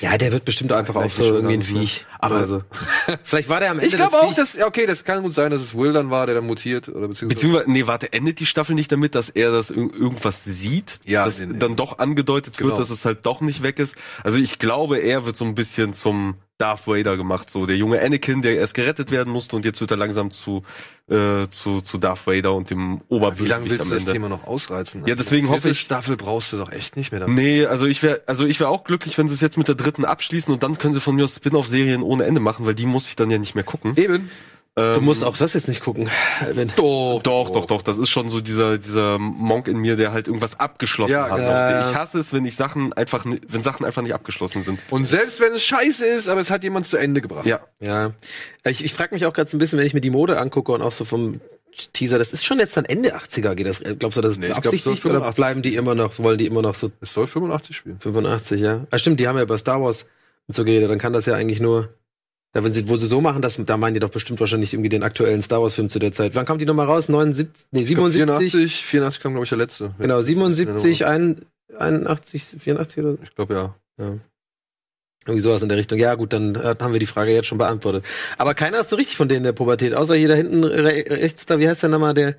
[0.00, 2.06] Ja, der wird bestimmt einfach auch so irgendwie ein Viech.
[2.18, 2.62] Aber- also,
[3.24, 5.60] vielleicht war der am Ende Ich glaube auch, dass, okay, das kann gut sein, dass
[5.60, 7.28] es Will dann war, der dann mutiert, oder beziehungsweise.
[7.28, 10.98] Beziehungsweise, nee, warte, endet die Staffel nicht damit, dass er das ir irgendwas sieht?
[11.04, 11.58] Ja, dass nee, nee.
[11.58, 12.70] dann doch angedeutet Genau.
[12.70, 13.96] wird, dass es halt doch nicht weg ist.
[14.24, 18.00] Also ich glaube, er wird so ein bisschen zum Darth Vader gemacht, so der junge
[18.00, 20.62] Anakin, der erst gerettet werden musste und jetzt wird er langsam zu,
[21.10, 24.04] äh, zu, zu Darth Vader und dem Wie Oberbösewicht lange willst am du das.
[24.04, 25.04] Thema noch ausreizen?
[25.06, 27.20] Ja, deswegen Eine hoffe ich- Staffel brauchst du doch echt nicht mehr.
[27.20, 27.36] damit.
[27.36, 29.74] Nee, also ich wäre also ich wäre auch glücklich, wenn sie es jetzt mit der
[29.74, 32.86] dritten abschließen und dann können sie von mir aus Spin-off-Serien ohne Ende machen, weil die
[32.86, 33.92] muss ich dann ja nicht mehr gucken.
[33.96, 34.30] Eben.
[34.74, 36.08] Du Ähm, musst auch das jetzt nicht gucken.
[36.54, 37.82] Wenn, Doch, Doch, doch, doch.
[37.82, 41.36] Das ist schon so dieser, dieser Monk in mir, der halt irgendwas abgeschlossen Ja, hat.
[41.36, 41.50] genau.
[41.82, 41.88] du.
[41.90, 44.80] Ich hasse es, wenn ich Sachen einfach, wenn Sachen einfach nicht abgeschlossen sind.
[44.88, 47.44] Und selbst wenn es scheiße ist, aber es hat jemand zu Ende gebracht.
[47.44, 47.60] Ja.
[47.80, 48.12] Ja.
[48.64, 50.72] Ich, ich frage mich auch gerade so ein bisschen, wenn ich mir die Mode angucke
[50.72, 51.38] und auch so vom
[51.92, 53.80] Teaser, das ist schon jetzt dann Ende 80er, geht das?
[53.80, 55.36] äh, Glaubst du, das ist Nee, ich glaub, beabsichtigt so oder 85.
[55.36, 57.98] bleiben die immer noch, wollen die immer noch so Es soll 85 spielen.
[58.00, 58.86] 85, ja?
[58.90, 60.06] Ah, stimmt, die haben ja bei Star Wars
[60.48, 61.90] und so geredet, dann kann das ja eigentlich nur,
[62.52, 64.88] da, wenn sie, wo sie so machen, das, da meinen die doch bestimmt wahrscheinlich irgendwie
[64.90, 66.34] den aktuellen Star Wars Film zu der Zeit.
[66.34, 67.08] Wann kam die nochmal raus?
[67.08, 68.52] 79, nee, Ich glaub, 77?
[68.52, 69.94] 84, 84 kam, glaube ich, der letzte.
[69.98, 71.40] Genau, 77, ein,
[71.78, 73.18] 81, 84 oder so?
[73.22, 73.74] Ich glaube, ja.
[73.98, 74.18] Ja.
[75.24, 75.98] Irgendwie sowas in der Richtung.
[75.98, 78.04] Ja, gut, dann äh, haben wir die Frage jetzt schon beantwortet.
[78.38, 81.04] Aber keiner ist so richtig von denen in der Pubertät, außer hier da hinten re
[81.08, 82.34] rechts da, wie heißt der nochmal, der,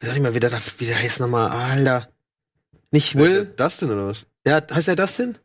[0.00, 2.08] sag ich mal, wie der, da- wie der heißt nochmal, Alter.
[2.90, 3.46] Nicht Will?
[3.56, 4.26] Dustin oder was?
[4.46, 5.38] Ja, heißt er das denn?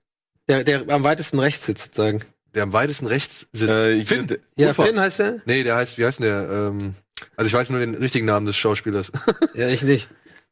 [0.50, 2.22] Der, der am weitesten rechts sitzt, sozusagen.
[2.56, 3.70] Der am weitesten rechts sitzt.
[3.72, 4.28] Äh, ich Finn.
[4.28, 4.74] find- Ja.
[4.74, 5.38] Finn heißt er?
[5.46, 6.50] Nee, der heißt, wie heißt denn der?
[6.50, 6.96] Ähm,
[7.38, 9.12] also ich weiß nur den richtigen Namen des Schauspielers.
[9.56, 10.10] Ja, ich nicht.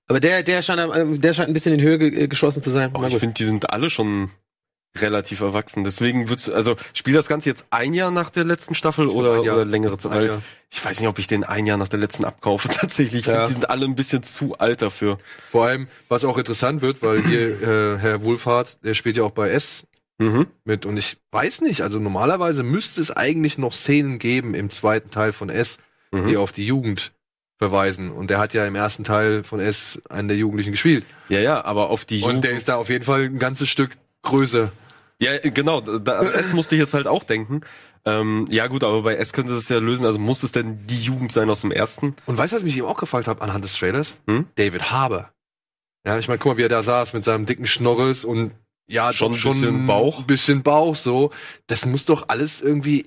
[0.07, 2.91] Aber der, der scheint, am- der scheint ein bisschen in Höhe ge geschossen zu sein.
[2.93, 4.29] oh, ich finde, die sind alle schon
[4.97, 5.83] relativ erwachsen.
[5.83, 9.63] Deswegen wird's, also spielt das Ganze jetzt ein Jahr nach der letzten Staffel oder, oder
[9.65, 10.11] längere Zeit?
[10.11, 10.41] Weil.
[10.71, 13.21] Ich weiß nicht, ob ich den ein Jahr nach der letzten abkaufe tatsächlich.
[13.21, 13.33] Ich Ja.
[13.33, 15.19] finde, die sind alle ein bisschen zu alt dafür.
[15.51, 19.31] Vor allem, was auch interessant wird, weil hier äh, Herr Wohlfahrt, der spielt ja auch
[19.31, 19.83] bei S
[20.19, 20.47] Mhm.
[20.65, 25.11] mit und ich weiß nicht, also normalerweise müsste es eigentlich noch Szenen geben im zweiten
[25.11, 25.77] Teil von S,
[26.11, 26.27] Mhm.
[26.27, 27.11] die auf die Jugend
[27.57, 31.39] verweisen und der hat ja im ersten Teil von S einen der Jugendlichen gespielt Ja,
[31.39, 33.91] ja, aber auf die und der ist da auf jeden Fall ein ganzes Stück
[34.23, 34.71] größer.
[35.21, 37.61] Ja, genau, da, S musste ich jetzt halt auch denken.
[38.05, 41.01] Ähm, ja gut, aber bei S könnte es ja lösen, also muss es denn die
[41.01, 42.15] Jugend sein aus dem ersten?
[42.25, 44.15] Und weißt du, was mich ihm auch gefallen hat anhand des Trailers?
[44.27, 44.47] Hm?
[44.55, 45.29] David Harbour.
[46.07, 48.51] Ja, ich meine, guck mal, wie er da saß mit seinem dicken Schnorres und
[48.89, 50.19] ja, Schon doch ein bisschen Bauch.
[50.19, 51.31] Ein bisschen Bauch, so.
[51.67, 53.03] Das muss doch alles irgendwie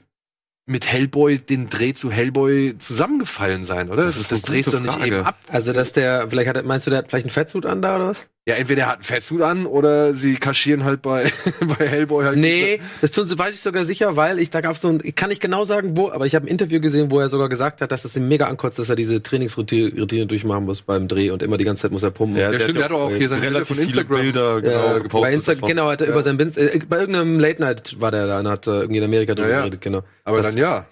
[0.64, 4.04] mit Hellboy, den Dreh zu Hellboy zusammengefallen sein, oder?
[4.04, 5.36] Das Das, ist das, drehst du nicht eben ab.
[5.48, 7.96] Also, dass der, vielleicht hat er, meinst du, der hat vielleicht einen Fettsuit an da
[7.96, 8.28] oder was?
[8.44, 11.30] Ja, entweder er hat einen Fettsuit an oder sie kaschieren halt bei,
[11.78, 12.38] bei Hellboy halt.
[12.38, 15.14] Nee, das tun sie, weiß ich sogar sicher, weil ich, da gab's so ein, ich
[15.14, 17.80] kann nicht genau sagen, wo, aber ich habe ein Interview gesehen, wo er sogar gesagt
[17.82, 21.30] hat, dass es ihm mega ankotzt, dass er diese Trainingsroutine Routine durchmachen muss beim Dreh
[21.30, 22.36] und immer die ganze Zeit muss er pumpen.
[22.36, 24.20] Ja, Ja, der stimmt, der hat doch auch hier seine relativ von viele Instagram.
[24.20, 25.20] Bilder genau, Ja, gepostet.
[25.22, 25.68] bei Insta davon.
[25.68, 28.48] genau, hat er über sein Bin äh, bei irgendeinem Late Night war der da und
[28.48, 29.60] hat äh, irgendwie in Amerika drüber Ja, ja.
[29.60, 30.02] geredet, genau.
[30.24, 30.86] Aber Das- dann ja.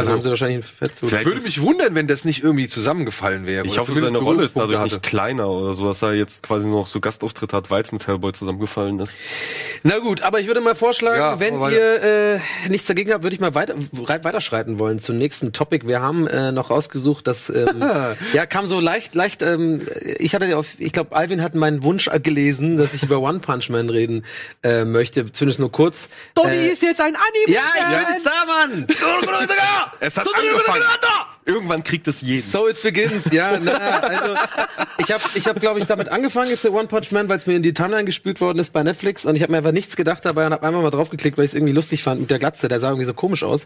[0.00, 1.10] Also- haben sie wahrscheinlich einen Fettsuit.
[1.10, 3.66] Vielleicht Würde ist- mich wundern, wenn das nicht irgendwie zusammengefallen wäre.
[3.66, 6.66] Ich hoffe, seine Rolle ist dadurch Berührungspunkte nicht kleiner oder so, dass er jetzt quasi
[6.66, 9.16] nur noch so Gastauftritt hat, weil es mit Hellboy zusammengefallen ist.
[9.82, 13.34] Na gut, aber ich würde mal vorschlagen, Ja, wenn ihr äh, nichts dagegen habt, würde
[13.34, 13.74] ich mal weiter
[14.04, 15.86] rei- weiterschreiten wollen zum nächsten Topic.
[15.86, 17.82] Wir haben äh, noch rausgesucht, dass ähm,
[18.32, 19.42] ja kam so leicht, leicht.
[19.42, 19.82] Ähm,
[20.18, 23.68] ich hatte auf, ich glaube, Alvin hat meinen Wunsch gelesen, dass ich über One Punch
[23.68, 24.24] Man reden
[24.62, 26.08] äh, möchte, zumindest nur kurz.
[26.42, 27.54] äh, ist jetzt ein Anime.
[27.54, 28.86] ja, ich bin jetzt da, Mann.
[30.00, 30.82] Es hat angefangen.
[31.44, 32.42] Irgendwann kriegt es jeden.
[32.42, 33.58] So it begins, ja.
[33.60, 34.34] Na, also
[34.98, 37.46] ich habe, ich hab, glaube ich, damit angefangen jetzt mit One Punch Man, weil es
[37.46, 39.96] mir in die Timeline gespült worden ist bei Netflix und ich habe mir einfach nichts
[39.96, 42.38] gedacht dabei und habe einmal mal draufgeklickt, weil ich es irgendwie lustig fand mit der
[42.38, 42.68] Glatze.
[42.68, 43.64] Der sah irgendwie so komisch aus.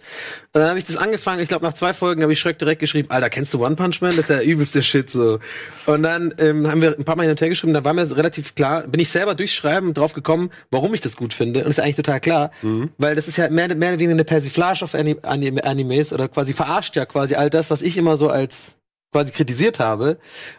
[0.53, 1.41] Und dann habe ich das angefangen.
[1.41, 4.01] Ich glaube, nach zwei Folgen habe ich Schreck direkt geschrieben: Alter, kennst du One Punch
[4.01, 4.17] Man?
[4.17, 5.39] Das ist ja übelste Shit so.
[5.87, 7.75] Und dann ähm, haben wir ein paar Mal hin und her geschrieben.
[7.75, 11.17] Da war mir relativ klar, bin ich selber durchs Schreiben drauf gekommen, warum ich das
[11.17, 11.65] gut finde.
[11.65, 12.51] Und ist eigentlich total klar,
[12.99, 16.29] weil das ist ja mehr, mehr oder weniger eine Persiflage auf Anim Anim Animes oder
[16.29, 18.77] quasi verarscht ja quasi all das, was ich immer so als
[19.13, 20.19] quasi kritisiert habe.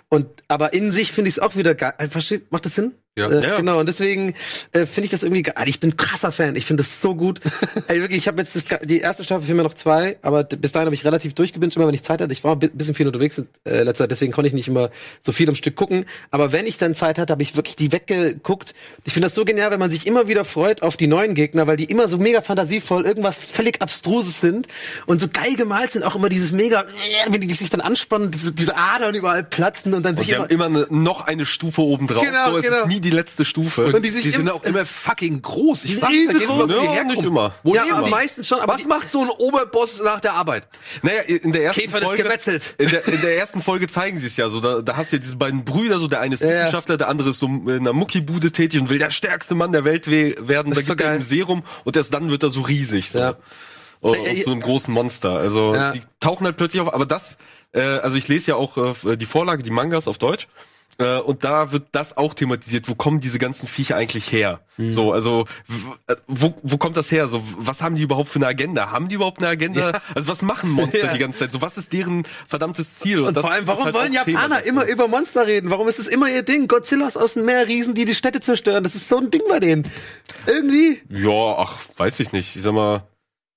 [0.09, 1.93] Und aber in sich finde ich es auch wieder geil.
[2.09, 2.51] Versteht?
[2.51, 2.93] Macht das Sinn?
[3.17, 3.29] Ja.
[3.29, 3.57] Äh, Ja.
[3.57, 4.33] Genau, und deswegen
[4.71, 5.55] äh, finde ich das irgendwie geil.
[5.67, 6.55] Ich bin krasser Fan.
[6.55, 7.39] Ich finde das so gut.
[7.87, 10.71] Ey, wirklich, ich habe jetzt das, die erste Staffel fehlen mir noch zwei, aber bis
[10.71, 12.31] dahin habe ich relativ durchgebinged, immer wenn ich Zeit hatte.
[12.31, 14.89] Ich war ein bi- bisschen viel unterwegs äh, letzter Zeit, deswegen konnte ich nicht immer
[15.21, 16.05] so viel am Stück gucken.
[16.31, 18.73] Aber wenn ich dann Zeit hatte, habe ich wirklich die weggeguckt.
[19.03, 21.67] Ich finde das so genial, wenn man sich immer wieder freut auf die neuen Gegner,
[21.67, 24.67] weil die immer so mega fantasievoll irgendwas völlig abstruses sind
[25.07, 26.03] und so geil gemalt sind.
[26.03, 26.83] Auch immer dieses mega,
[27.29, 30.49] wenn die sich dann anspannen, diese, diese Adern überall platzen und dann Und sich haben
[30.49, 32.23] immer eine, noch eine Stufe oben drauf.
[32.23, 32.85] Genau, so, genau.
[33.09, 33.85] Die letzte Stufe.
[33.93, 35.83] Und die sich Die sind auch immer fucking groß.
[35.85, 36.63] Ich frag mich, übel vergessen, groß.
[36.63, 37.15] wo die Ja, herkommen.
[37.15, 37.53] nicht immer.
[37.63, 38.11] Wo Ja, leben aber die?
[38.11, 40.67] meistens schon, aber Was macht so ein Oberboss nach der Arbeit?
[41.01, 42.73] Naja, in der ersten Käfer des Folge, Gemetzels.
[42.77, 44.59] in der, in der ersten Folge zeigen sie es ja so.
[44.59, 46.49] Da, da hast du ja diese beiden Brüder, so der eine ist Ja.
[46.49, 49.83] Wissenschaftler, der andere ist so in einer Muckibude tätig und will der stärkste Mann der
[49.85, 50.73] Welt we werden.
[50.73, 53.09] Das Da gibt er ein Serum und erst dann wird er so riesig.
[53.11, 53.19] So.
[53.19, 53.35] Ja.
[53.99, 55.37] Und, ey, und so einem großen Monster.
[55.37, 55.91] Also Ja.
[55.91, 56.93] die tauchen halt plötzlich auf.
[56.93, 57.37] Aber das,
[57.73, 60.47] äh, also ich lese ja auch äh, die Vorlage, die Mangas auf Deutsch.
[60.99, 62.89] Äh, und da wird das auch thematisiert.
[62.89, 64.61] Wo kommen diese ganzen Viecher eigentlich her?
[64.77, 64.93] Mhm.
[64.93, 65.45] So, also
[66.07, 67.27] äh, wo, wo kommt das her?
[67.27, 68.91] So, was haben die überhaupt für eine Agenda?
[68.91, 70.01] Haben die überhaupt eine Agenda?
[70.15, 71.13] Also was machen Monster Ja.
[71.13, 71.51] die ganze Zeit?
[71.51, 73.21] So, was ist deren verdammtes Ziel?
[73.21, 75.69] Und das vor allem, warum halt wollen Japaner immer über Monster reden?
[75.69, 76.67] Warum ist es immer ihr Ding?
[76.67, 78.83] Godzillas aus dem Meer, Riesen, die die Städte zerstören.
[78.83, 79.87] Das ist so ein Ding bei denen.
[80.47, 81.01] Irgendwie.
[81.09, 82.55] Ja, ach, weiß ich nicht.
[82.55, 83.03] Ich sag mal,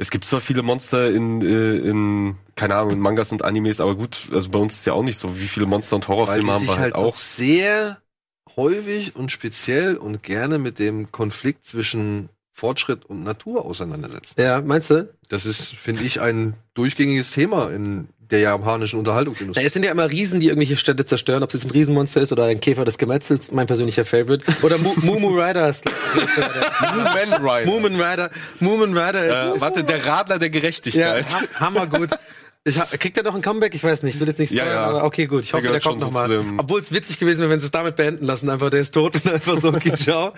[0.00, 3.94] es gibt zwar viele Monster in, äh, in keine Ahnung, in Mangas und Animes, aber
[3.94, 5.38] gut, also bei uns ist ja auch nicht so.
[5.38, 7.08] Wie viele Monster- und Horrorfilme haben wir halt halt auch?
[7.08, 8.00] auch sehr
[8.56, 14.40] häufig und speziell und gerne mit dem Konflikt zwischen Fortschritt und Natur auseinandersetzen.
[14.40, 15.12] Ja, meinst du?
[15.28, 19.64] Das ist, finde ich, ein durchgängiges Thema in der japanischen Unterhaltungsindustrie.
[19.64, 22.32] es sind ja immer Riesen, die irgendwelche Städte zerstören, ob es jetzt ein Riesenmonster ist
[22.32, 24.44] oder ein Käfer des Gemetzels, mein persönlicher Favorite.
[24.62, 25.84] Oder Mu- Mumu Rider ist.
[25.86, 27.66] Moomin Rider.
[27.66, 28.30] Moomin Rider.
[28.60, 29.56] Moomin Rider ist.
[29.56, 31.26] Äh, warte, der Radler der ja, Gerechtigkeit.
[31.34, 32.10] ha hammer gut.
[32.64, 33.74] Ich hab, kriegt er noch ein Comeback?
[33.74, 34.88] Ich weiß nicht, ich will jetzt nicht Ja, spoilern, ja.
[34.88, 35.44] aber okay, gut.
[35.44, 36.30] Ich hoffe, der kommt nochmal.
[36.58, 38.50] Obwohl es witzig gewesen wäre, wenn sie es damit beenden lassen.
[38.50, 40.32] Einfach, der ist tot und einfach so, okay, ciao.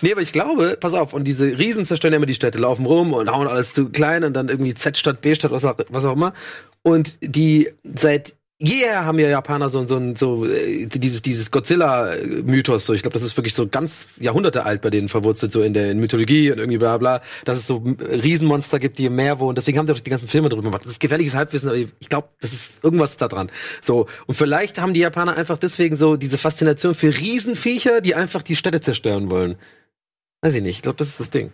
[0.00, 2.84] Nee, aber ich glaube, pass auf, und diese Riesen zerstören ja immer die Städte, laufen
[2.84, 6.12] rum und hauen alles zu klein und dann irgendwie Z-Stadt, B-Stadt, was auch, was auch
[6.12, 6.34] immer.
[6.82, 12.86] Und die seit jeher haben ja Japaner so, so, so äh, dieses, dieses Godzilla-Mythos.
[12.86, 12.92] So.
[12.92, 15.90] Ich glaube, das ist wirklich so ganz Jahrhunderte alt bei denen verwurzelt, so in der
[15.90, 19.54] in Mythologie und irgendwie bla bla, dass es so Riesenmonster gibt, die im Meer wohnen.
[19.54, 20.82] Deswegen haben die auch die ganzen Filme drüber gemacht.
[20.82, 23.50] Das ist gefährliches Halbwissen, aber ich glaube, das ist irgendwas da dran.
[23.80, 24.06] So.
[24.26, 28.56] Und vielleicht haben die Japaner einfach deswegen so diese Faszination für Riesenviecher, die einfach die
[28.56, 29.56] Städte zerstören wollen.
[30.42, 30.76] Weiß ich nicht.
[30.76, 31.52] Ich glaube, das ist das Ding.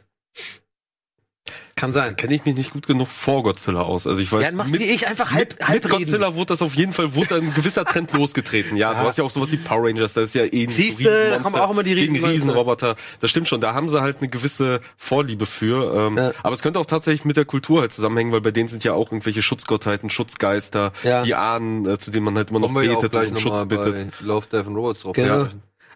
[1.77, 2.15] Kann sein.
[2.17, 4.07] Kenne ich mich nicht gut genug vor Godzilla aus.
[4.07, 6.05] Also ich weiß, Ja, dann machst du wie ich einfach halb, mit, halb mit reden.
[6.05, 8.77] Godzilla wurde das auf jeden Fall, wurde ein gewisser Trend losgetreten.
[8.77, 11.41] Ja, du hast ja auch sowas wie Power Rangers, da ist ja eh ein Siehste,
[11.43, 12.31] kommen auch immer die gegen Riesenmonster.
[12.33, 12.95] Riesenroboter.
[13.21, 15.95] Das stimmt schon, da haben sie halt eine gewisse Vorliebe für.
[16.09, 16.33] Ähm, Ja.
[16.43, 18.93] Aber es könnte auch tatsächlich mit der Kultur halt zusammenhängen, weil bei denen sind ja
[18.93, 21.23] auch irgendwelche Schutzgottheiten, Schutzgeister, Ja.
[21.23, 23.29] die Ahnen, äh, zu denen man halt immer noch Kommen wir ja auch betet gleich
[23.31, 24.21] und um Schutz bittet.
[24.21, 25.13] Love, Death and Robots drauf.
[25.15, 25.39] Genau.
[25.43, 25.49] Ja.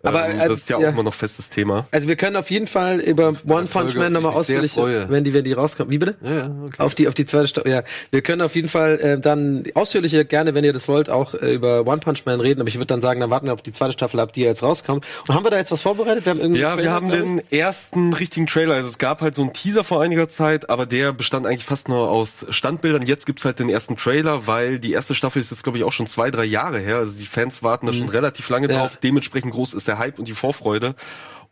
[0.03, 0.89] Aber, ähm, äh, das ist ja auch ja.
[0.91, 1.87] immer noch festes Thema.
[1.91, 5.45] Also wir können auf jeden Fall über One Punch Man nochmal ausführlich, wenn die, wenn
[5.45, 5.91] die rauskommen.
[5.91, 6.17] Wie bitte?
[6.23, 6.75] Ja, ja, okay.
[6.83, 7.71] Auf die, auf die zweite Staffel.
[7.71, 11.35] Ja, wir können auf jeden Fall äh, dann ausführlicher gerne, wenn ihr das wollt, auch
[11.35, 12.61] äh, über One Punch Man reden.
[12.61, 14.63] Aber ich würde dann sagen, dann warten wir auf die zweite Staffel ab, die jetzt
[14.63, 15.05] rauskommt.
[15.27, 16.25] Und haben wir da jetzt was vorbereitet?
[16.27, 18.75] Wir haben irgendwie Ja, einen wir Trailer, haben den ersten richtigen Trailer.
[18.75, 21.89] Also es gab halt so einen Teaser vor einiger Zeit, aber der bestand eigentlich fast
[21.89, 23.03] nur aus Standbildern.
[23.07, 25.93] Jetzt gibt's halt den ersten Trailer, weil die erste Staffel ist jetzt, glaube ich, auch
[25.93, 26.97] schon zwei, drei Jahre her.
[26.99, 28.73] Also die Fans warten da schon relativ lange Mhm.
[28.73, 28.79] Ja.
[28.81, 28.99] drauf.
[29.03, 30.96] Dementsprechend groß ist der Hype und die Vorfreude.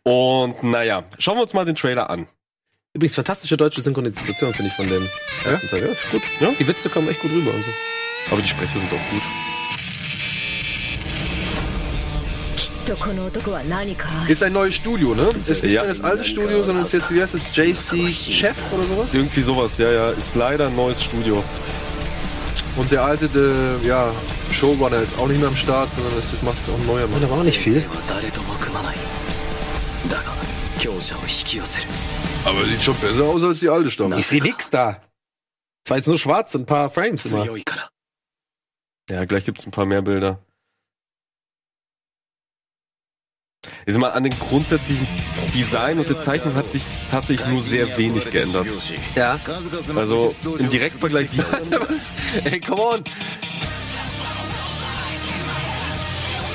[0.04, 2.22] Und naja, schauen wir uns mal den Trailer an.
[2.22, 2.28] ich.
[2.94, 5.08] Übrigens fantastische deutsche Synchronisation finde ich von dem
[5.44, 5.80] ersten Teil.
[5.84, 6.22] Ja, ist gut.
[6.40, 6.50] Ja?
[6.58, 7.70] Die Witze kommen echt gut rüber und so.
[8.30, 9.22] Aber die Sprecher sind auch gut.
[12.84, 15.28] とこの男は何かある Ist ein neues Studio, ne?
[15.38, 15.82] Ist nicht Ja.
[15.84, 19.14] mehr das alte Studio, sondern ist jetzt, wie heißt es, JC Chef oder sowas?
[19.14, 20.10] Irgendwie sowas, ja, ja.
[20.10, 21.44] Ist leider ein neues Studio.
[22.77, 24.13] Und der alte, der, ja,
[24.51, 27.15] Showrunner ist auch nicht mehr am Start, sondern das, macht jetzt auch ein neuer Mann.
[27.15, 27.83] Und da war nicht viel.
[32.45, 34.13] Aber sieht schon besser aus als die alte Stamm.
[34.13, 35.01] Ich sehe nix da.
[35.83, 37.25] Es war jetzt nur schwarz, ein paar Frames.
[37.25, 37.45] Immer.
[39.09, 40.39] Ja, gleich gibt's ein paar mehr Bilder.
[43.85, 45.07] Sag mal, an den grundsätzlichen
[45.53, 48.67] Design und der Zeichnung hat sich tatsächlich nur sehr wenig geändert.
[49.15, 49.39] Ja.
[49.95, 52.11] Also im Direktvergleich sieht Was?
[52.43, 53.03] Ey, come on.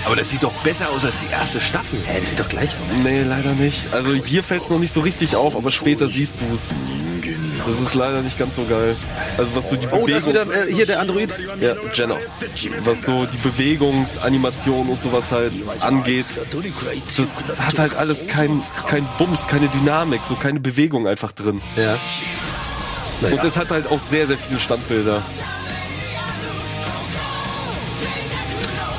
[0.05, 1.99] Aber das sieht doch besser aus als die erste Staffel.
[2.05, 3.03] Hä, das sieht doch gleich aus.
[3.05, 3.93] Nee, leider nicht.
[3.93, 6.65] Also hier fällt's noch nicht so richtig auf, aber später siehst du's.
[7.67, 8.97] Das ist leider nicht ganz so geil.
[9.39, 11.31] Also was so die Oh, da ist Bewegung, wieder äh, hier der Android.
[11.61, 12.25] ja, Genos.
[12.81, 16.27] Was so die Bewegungsanimation und sowas halt angeht,
[17.17, 21.61] das hat halt alles kein, kein Bums, keine Dynamik, so keine Bewegung einfach drin.
[21.77, 21.99] Ja.
[23.29, 25.23] Und es hat halt auch sehr, sehr viele Standbilder.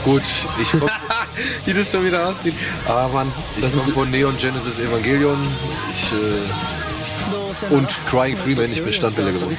[0.06, 0.24] Gut,
[0.62, 0.68] ich,
[1.66, 2.54] wie das schon wieder aussieht.
[2.88, 5.38] Aber Mann, Ich komme von Neon Genesis Evangelion.
[5.94, 6.83] Ich, äh,
[7.70, 9.58] und Crying Freeman, ich bin Standbilder geworden.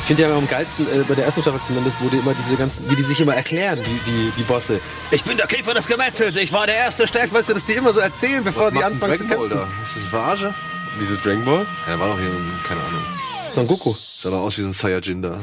[0.00, 2.88] Ich finde ja am geilsten, äh, bei der ersten Staffel zumindest, wurde immer diese ganzen,
[2.90, 4.80] wie die sich immer erklären, die, die, die Bosse.
[5.10, 7.72] Ich bin der Käfer des Gemetzels, ich war der erste Stärkste, weißt du, dass die
[7.74, 9.68] immer so erzählen, bevor sie Macht ein anfangen zu Dragon Ball kämpfen.
[9.78, 9.84] da.
[9.84, 10.54] Ist das eine Verarsche?
[10.98, 11.66] Wieso Dragon Ball?
[11.88, 13.02] Ja, war doch hier, ein- keine Ahnung.
[13.52, 13.94] Son Goku.
[13.96, 15.38] Sah doch aus wie so ein Saiyajin da.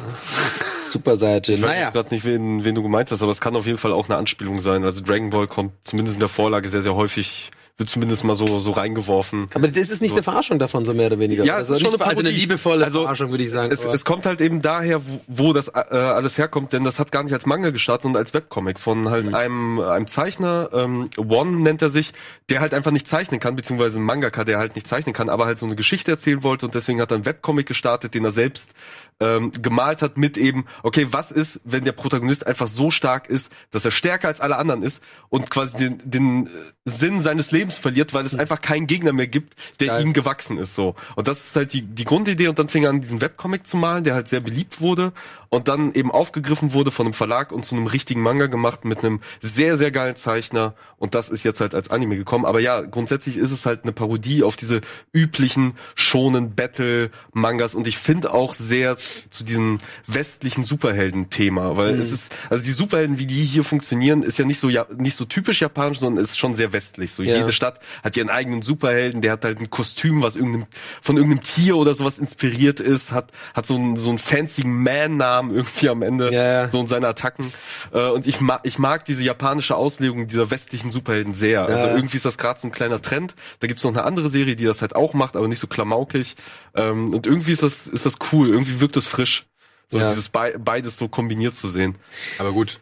[0.90, 1.56] Super Saiyajin.
[1.56, 1.90] Ich weiß Naja.
[1.92, 4.18] gerade nicht, wen, wen du gemeint hast, aber es kann auf jeden Fall auch eine
[4.18, 4.84] Anspielung sein.
[4.84, 8.46] Also Dragon Ball kommt zumindest in der Vorlage sehr, sehr häufig, wird zumindest mal so,
[8.46, 9.48] so reingeworfen.
[9.54, 11.46] Aber das ist nicht eine Verarschung davon, so mehr oder weniger.
[11.46, 13.72] Ja, es ist schon eine also eine liebevolle Also, Verarschung, würde ich sagen.
[13.72, 17.12] Es, es kommt halt eben daher, wo, wo das äh, alles herkommt, denn das hat
[17.14, 21.52] gar nicht als Manga gestartet, sondern als Webcomic von halt einem, einem Zeichner, ähm, One
[21.62, 22.12] nennt er sich,
[22.50, 25.46] der halt einfach nicht zeichnen kann, beziehungsweise ein Mangaka, der halt nicht zeichnen kann, aber
[25.46, 28.32] halt so eine Geschichte erzählen wollte und deswegen hat er einen Webcomic gestartet, den er
[28.32, 28.72] selbst
[29.20, 33.52] ähm, gemalt hat mit eben, okay, was ist, wenn der Protagonist einfach so stark ist,
[33.72, 36.50] dass er stärker als alle anderen ist und quasi den, den äh,
[36.86, 40.04] Sinn seines Lebens verliert, weil es einfach keinen Gegner mehr gibt, der Geil.
[40.04, 40.96] ihm gewachsen ist so.
[41.16, 43.78] Und das ist halt die, die Grundidee und dann fing er an, diesen Webcomic zu
[43.78, 45.12] malen, der halt sehr beliebt wurde
[45.50, 49.00] und dann eben aufgegriffen wurde von einem Verlag und zu einem richtigen Manga gemacht mit
[49.00, 52.46] einem sehr, sehr geilen Zeichner und das ist jetzt halt als Anime gekommen.
[52.46, 54.82] Aber ja, grundsätzlich ist es halt eine Parodie auf diese
[55.14, 58.96] üblichen schonen Battle-Mangas und ich finde auch sehr
[59.30, 64.38] zu diesem westlichen Superhelden-Thema, weil es ist, also die Superhelden, wie die hier funktionieren, ist
[64.38, 67.12] ja nicht so, ja, nicht so typisch japanisch, sondern ist schon sehr westlich.
[67.12, 67.38] So Ja.
[67.38, 70.66] jede Stadt hat ihren eigenen Superhelden, der hat halt ein Kostüm, was irgendeinem,
[71.02, 75.54] von irgendeinem Tier oder sowas inspiriert ist, hat, hat so einen, so einen fancy Man-Namen
[75.56, 77.52] irgendwie am Ende, Ja, so in seine Attacken.
[77.94, 81.64] Äh, und ich mag, ich mag diese japanische Auslegung dieser westlichen Superhelden sehr.
[81.66, 81.96] Also Ja.
[81.96, 83.36] irgendwie ist das gerade so ein kleiner Trend.
[83.60, 86.36] Da gibt's noch eine andere Serie, die das halt auch macht, aber nicht so klamaukig.
[86.76, 88.50] Ähm, und irgendwie ist das, ist das cool.
[88.50, 89.46] Irgendwie wirkt das frisch.
[89.88, 90.08] So Ja.
[90.10, 91.96] dieses Be beides so kombiniert zu sehen.
[92.38, 92.80] Aber gut,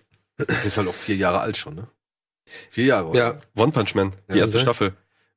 [0.65, 1.87] ist halt auch vier Jahre alt schon, ne?
[2.69, 3.19] Vier Jahre, oder?
[3.19, 4.63] ja, One Punch Man, die Ja, erste okay.
[4.63, 4.93] Staffel.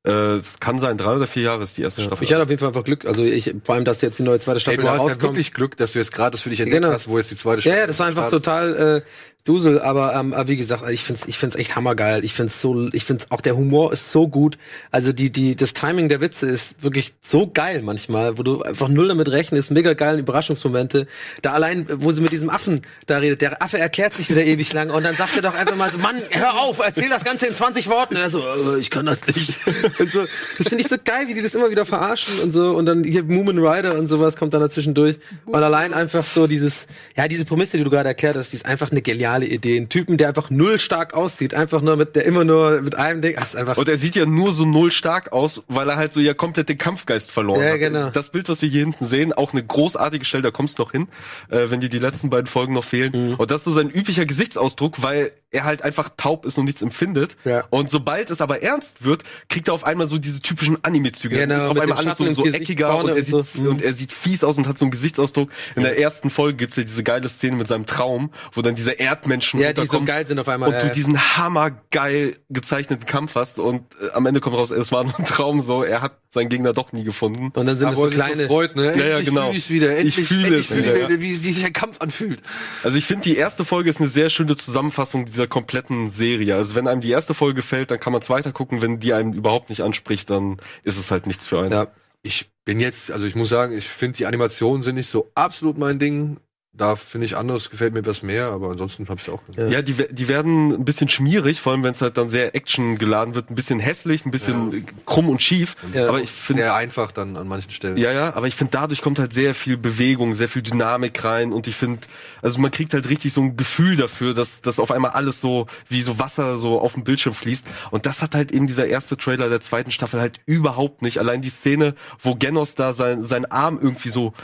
[0.06, 2.24] Äh, es kann sein, drei oder vier Jahre ist die erste Staffel.
[2.24, 3.04] ich hatte auf jeden Fall einfach Glück.
[3.04, 5.22] Also ich, vor allem, dass jetzt die neue zweite Staffel du hast ja rauskommt.
[5.22, 6.94] wirklich Glück, dass du jetzt gerade das für dich entdeckt Genau.
[6.94, 9.10] hast, wo jetzt die zweite Ja, ja, das war einfach total äh,
[9.44, 12.24] Dusel, aber, ähm, wie gesagt, ich find's, ich find's echt hammergeil.
[12.24, 14.58] Ich find's so, ich find's auch der Humor ist so gut.
[14.90, 18.88] Also die, die, das Timing der Witze ist wirklich so geil manchmal, wo du einfach
[18.88, 21.06] null damit rechnest, mega geilen Überraschungsmomente.
[21.40, 24.72] Da allein, wo sie mit diesem Affen da redet, der Affe erklärt sich wieder ewig
[24.74, 27.46] lang und dann sagt er doch einfach mal so, Mann, hör auf, erzähl das Ganze
[27.46, 28.16] in 20 Worten.
[28.16, 29.56] Und er so, äh, ich kann das nicht.
[29.98, 30.26] Und so,
[30.58, 32.72] das finde ich so geil, wie die das immer wieder verarschen und so.
[32.72, 35.16] Und dann hier Moomin Rider und sowas kommt dann dazwischen durch.
[35.46, 38.66] Und allein einfach so dieses, ja, diese Prämisse, die du gerade erklärt hast, die ist
[38.66, 39.76] einfach eine geniale Idee.
[39.78, 43.22] Ein Typen, der einfach null stark aussieht, einfach nur mit, der immer nur mit einem
[43.22, 46.12] Ding, ist einfach, Und er sieht ja nur so null stark aus, weil er halt
[46.12, 47.78] so ja komplett den Kampfgeist verloren Ja, hat.
[47.78, 48.10] genau.
[48.10, 50.92] Das Bild, was wir hier hinten sehen, auch eine großartige Stelle, da kommst du noch
[50.92, 51.08] hin,
[51.50, 53.12] äh, wenn dir die letzten beiden Folgen noch fehlen.
[53.14, 53.34] Mhm.
[53.34, 56.82] Und das ist so sein üblicher Gesichtsausdruck, weil er halt einfach taub ist und nichts
[56.82, 57.36] empfindet.
[57.44, 57.64] Ja.
[57.70, 61.36] Und sobald es aber ernst wird, kriegt er auf einmal so diese typischen Anime-Züge.
[61.36, 63.44] Genau, ist auf einmal alles so, so eckiger und er, und sieht, so.
[63.54, 63.68] Mhm.
[63.68, 65.50] und er sieht fies aus und hat so einen Gesichtsausdruck.
[65.76, 68.98] In der ersten Folge gibt's ja diese geile Szene mit seinem Traum, wo dann diese
[69.20, 70.92] Erdmenschen Ja, die so geil sind auf einmal, Und ja, du ja.
[70.92, 75.24] diesen hammergeil gezeichneten Kampf hast und äh, am Ende kommt raus, es war nur ein
[75.24, 77.52] Traum so, er hat seinen Gegner doch nie gefunden.
[77.54, 78.96] und dann sind Aber das so kleine, so freut, ne?
[78.96, 79.46] Ja, ja, genau.
[79.46, 79.96] fühle ich's wieder.
[79.96, 81.08] Endlich, Ich fühle es wieder, ich ja.
[81.08, 82.40] wieder, wie, wie sich ein Kampf anfühlt.
[82.82, 86.56] Also ich finde, die erste Folge ist eine sehr schöne Zusammenfassung dieser kompletten Serie.
[86.56, 88.82] Also wenn einem die erste Folge gefällt, dann kann man es weiter gucken.
[88.82, 91.72] Wenn die einem überhaupt nicht anspricht, dann ist es halt nichts für einen.
[91.72, 91.88] ja.
[92.22, 95.78] Ich bin jetzt, also ich muss sagen, ich finde die Animationen sind nicht so absolut
[95.78, 96.38] mein Ding.
[96.72, 99.40] Da finde ich anderes gefällt mir was mehr, aber ansonsten habe ich auch.
[99.56, 102.96] Ja, die, die werden ein bisschen schmierig, vor allem wenn es halt dann sehr Action
[102.96, 105.74] geladen wird, ein bisschen hässlich, ein bisschen äh, krumm und schief.
[106.08, 107.96] aber ich finde Sehr einfach dann an manchen Stellen.
[107.96, 111.52] Ja, ja, aber ich finde, dadurch kommt halt sehr viel Bewegung, sehr viel Dynamik rein
[111.52, 111.98] und ich finde,
[112.40, 115.66] also man kriegt halt richtig so ein Gefühl dafür, dass, dass auf einmal alles so
[115.88, 119.16] wie so Wasser so auf dem Bildschirm fließt und das hat halt eben dieser erste
[119.16, 121.18] Trailer der zweiten Staffel halt überhaupt nicht.
[121.18, 124.34] Allein die Szene, wo Genos da sein, sein Arm irgendwie so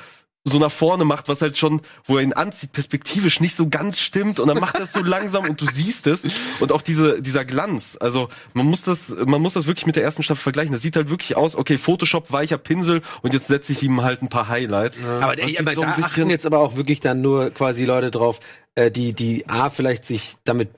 [0.48, 3.98] so nach vorne macht, was halt schon, wo er ihn anzieht, perspektivisch nicht so ganz
[3.98, 6.22] stimmt und dann macht das so langsam und du siehst es
[6.61, 10.04] und auch diese dieser Glanz, also man muss das man muss das wirklich mit der
[10.04, 10.72] ersten Staffel vergleichen.
[10.72, 14.22] Das sieht halt wirklich aus, okay, Photoshop weicher Pinsel und jetzt setze ich ihm halt
[14.22, 14.98] ein paar Highlights.
[15.20, 17.20] Aber, Das ey, sieht aber so ein da bisschen- achten jetzt aber auch wirklich dann
[17.20, 18.38] nur quasi Leute drauf,
[18.76, 20.68] äh, die die A vielleicht sich damit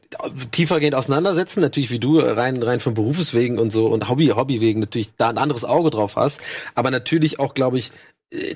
[0.50, 4.80] tiefergehend auseinandersetzen, natürlich wie du rein rein von Berufswegen und so und Hobby Hobby wegen
[4.80, 6.40] natürlich da ein anderes Auge drauf hast,
[6.74, 7.92] aber natürlich auch glaube ich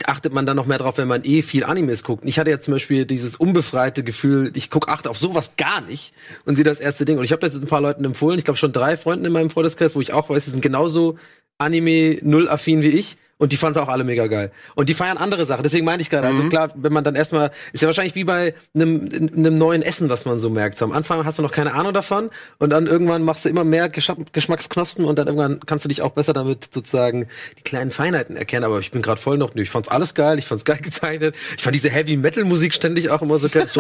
[0.05, 2.25] achtet man dann noch mehr drauf, wenn man eh viel Animes guckt.
[2.27, 6.13] Ich hatte ja zum Beispiel dieses unbefreite Gefühl, ich guck achte auf sowas gar nicht
[6.45, 7.19] und sehe das erste Ding.
[7.19, 8.39] Und ich habe das jetzt ein paar Leuten empfohlen.
[8.39, 11.19] Ich glaube schon drei Freunden in meinem Freundeskreis, wo ich auch weiß, die sind genauso
[11.57, 13.17] Anime null affin wie ich.
[13.39, 14.53] Und die fanden es auch alle mega geil.
[14.77, 15.65] Und die feiern andere Sachen.
[15.65, 16.37] Deswegen meine ich gerade, Mhm.
[16.37, 20.09] also klar, wenn man dann erstmal, ist ja wahrscheinlich wie bei einem, einem neuen Essen,
[20.09, 20.79] was man so merkt.
[20.79, 23.65] So am Anfang hast du noch keine Ahnung davon und dann irgendwann machst du immer
[23.65, 27.27] mehr Geschmack- Geschmacksknospen und dann irgendwann kannst du dich auch besser damit sozusagen
[27.59, 28.65] die kleinen Feinheiten erkennen.
[28.65, 31.35] Aber ich bin gerade voll noch, ich fand's alles geil, ich fand's geil gezeichnet.
[31.57, 33.67] Ich fand diese Heavy Metal Musik ständig auch immer so geil.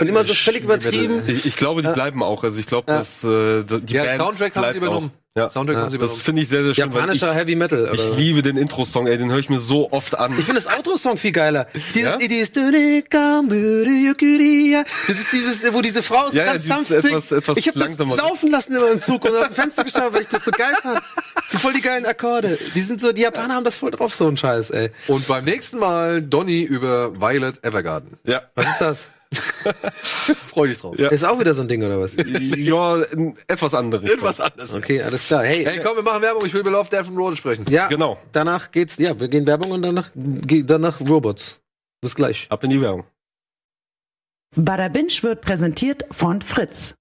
[0.00, 1.22] und immer so völlig übertrieben.
[1.26, 2.42] Ich, ich glaube, die bleiben auch.
[2.44, 5.10] Also ich glaube, dass äh, die Ja, Band Soundtrack haben sie übernommen.
[5.14, 5.20] Auch.
[5.36, 5.48] Ja.
[5.48, 6.92] Soundtrack sie Das finde ich sehr, sehr schön.
[6.92, 7.84] weil Japanischer ich, Heavy Metal.
[7.84, 7.92] Oder?
[7.94, 10.36] ich liebe den Intro-Song, ey, den höre ich mir so oft an.
[10.36, 11.68] Ich finde das Outro-Song viel geiler.
[11.94, 12.16] Dieses, Ja?
[12.16, 12.52] dieses,
[15.06, 17.78] dieses, dieses, wo diese Frau so Ja, ja, ganz dieses sanft etwas- etwas ich habe
[17.78, 20.50] das laufen lassen immer im Zug und aus dem Fenster geschaut, weil ich das so
[20.50, 20.96] geil fand.
[20.98, 22.58] Das sind voll die geilen Akkorde.
[22.74, 24.90] Die sind so, die Japaner haben das voll drauf, so ein Scheiß, ey.
[25.06, 28.18] Und beim nächsten Mal Donny über Violet Evergarden.
[28.24, 28.42] ja.
[28.56, 29.06] Was ist das?
[30.48, 30.98] Freu dich drauf.
[30.98, 31.08] Ja.
[31.08, 32.12] Ist auch wieder so ein Ding, oder was?
[32.16, 34.10] ja, in etwas anderes.
[34.10, 34.74] Etwas anderes.
[34.74, 35.44] Okay, alles klar.
[35.44, 36.44] Hey, Hey, komm, wir machen Werbung.
[36.46, 37.64] Ich will über Love, Death and Road sprechen.
[37.68, 38.18] ja, Genau.
[38.32, 41.60] Danach geht's, ja, wir gehen Werbung und danach, danach Robots.
[42.00, 42.46] Bis gleich.
[42.50, 43.04] Ab in die Werbung.
[44.56, 46.94] Bada Binge wird präsentiert von Fritz.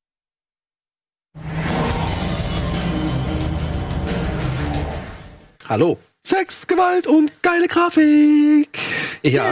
[5.68, 5.98] Hallo.
[6.30, 8.78] Sex, Gewalt und geile Grafik.
[9.24, 9.52] Ja.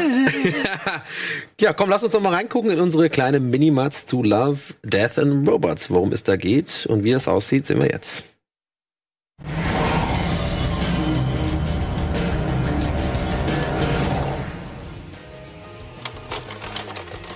[1.60, 5.50] ja, komm, lass uns doch mal reingucken in unsere kleine Minimats zu Love, Death and
[5.50, 5.90] Robots.
[5.90, 8.22] Worum es da geht und wie es aussieht, sehen wir jetzt.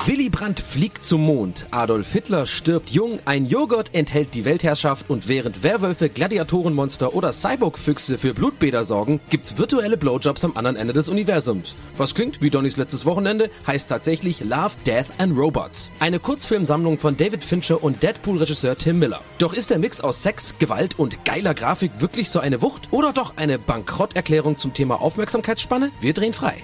[0.07, 5.27] Willy Brandt fliegt zum Mond, Adolf Hitler stirbt jung, ein Joghurt enthält die Weltherrschaft und
[5.27, 11.07] während Werwölfe, Gladiatorenmonster oder Cyborg-Füchse für Blutbäder sorgen, gibt's virtuelle Blowjobs am anderen Ende des
[11.07, 11.75] Universums.
[11.97, 15.91] Was klingt wie Donnys letztes Wochenende, heißt tatsächlich Love, Death and Robots.
[15.99, 19.21] Eine Kurzfilmsammlung von David Fincher und Deadpool-Regisseur Tim Miller.
[19.37, 23.13] Doch ist der Mix aus Sex, Gewalt und geiler Grafik wirklich so eine Wucht oder
[23.13, 25.91] doch eine Bankrotterklärung zum Thema Aufmerksamkeitsspanne?
[26.01, 26.63] Wir drehen frei.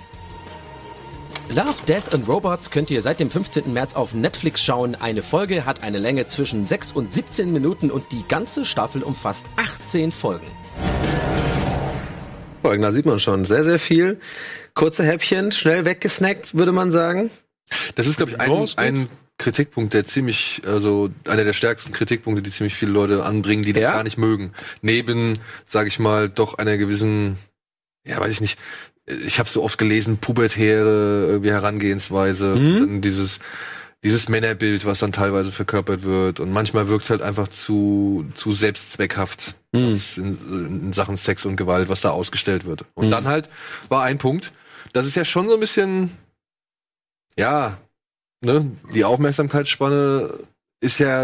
[1.50, 3.72] Love, Death and Robots könnt ihr seit dem 15.
[3.72, 4.96] März auf Netflix schauen.
[4.96, 9.46] Eine Folge hat eine Länge zwischen 6 und 17 Minuten und die ganze Staffel umfasst
[9.56, 10.46] 18 Folgen.
[12.62, 14.20] Folgen, da sieht man schon sehr, sehr viel.
[14.74, 17.32] Kurze Häppchen, schnell weggesnackt, würde man sagen.
[17.96, 22.52] Das ist, glaube ich, ein, ein Kritikpunkt, der ziemlich, also einer der stärksten Kritikpunkte, die
[22.52, 23.94] ziemlich viele Leute anbringen, die das Ja?
[23.94, 24.52] gar nicht mögen.
[24.82, 27.38] Neben, sage ich mal, doch einer gewissen,
[28.06, 28.60] ja, weiß ich nicht,
[29.08, 33.02] ich habe so oft gelesen, pubertäre irgendwie Herangehensweise, Mhm.
[33.02, 33.40] dieses
[34.04, 38.52] dieses Männerbild, was dann teilweise verkörpert wird und manchmal wirkt es halt einfach zu zu
[38.52, 40.00] selbstzweckhaft Mhm.
[40.18, 40.38] in,
[40.84, 42.86] in Sachen Sex und Gewalt, was da ausgestellt wird.
[42.94, 43.12] Und Mhm.
[43.12, 43.50] dann halt
[43.90, 44.54] war ein Punkt,
[44.94, 46.12] das ist ja schon so ein bisschen
[47.38, 47.78] ja,
[48.42, 50.30] ne, die Aufmerksamkeitsspanne
[50.80, 51.24] ist ja,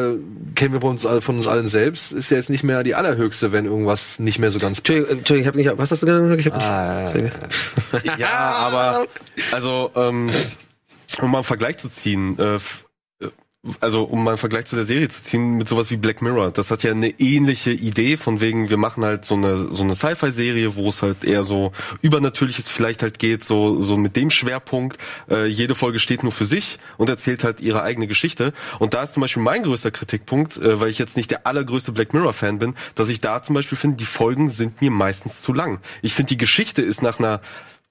[0.55, 2.95] kennen wir von uns, all- von uns allen selbst, ist ja jetzt nicht mehr die
[2.95, 4.79] allerhöchste, wenn irgendwas nicht mehr so ganz.
[4.79, 6.39] Entschuldigung, äh, Entschuldigung ich habe nicht, was hast du gesagt?
[6.39, 8.17] Ich hab nicht, Ah, ja, ja.
[8.17, 9.05] Ja, aber
[9.51, 10.29] also ähm,
[11.21, 12.57] um mal einen Vergleich zu ziehen, äh,
[13.79, 16.51] also um mal einen Vergleich zu der Serie zu ziehen mit sowas wie Black Mirror,
[16.51, 19.95] das hat ja eine ähnliche Idee von wegen, wir machen halt so eine so eine
[19.95, 24.97] Sci-Fi-Serie, wo es halt eher so übernatürliches vielleicht halt geht, so so mit dem Schwerpunkt.
[25.29, 28.51] Äh, jede Folge steht nur für sich und erzählt halt ihre eigene Geschichte.
[28.79, 31.93] Und da ist zum Beispiel mein größter Kritikpunkt, äh, weil ich jetzt nicht der allergrößte
[31.93, 35.53] Black Mirror-Fan bin, dass ich da zum Beispiel finde, die Folgen sind mir meistens zu
[35.53, 35.79] lang.
[36.01, 37.41] Ich finde, die Geschichte ist nach einer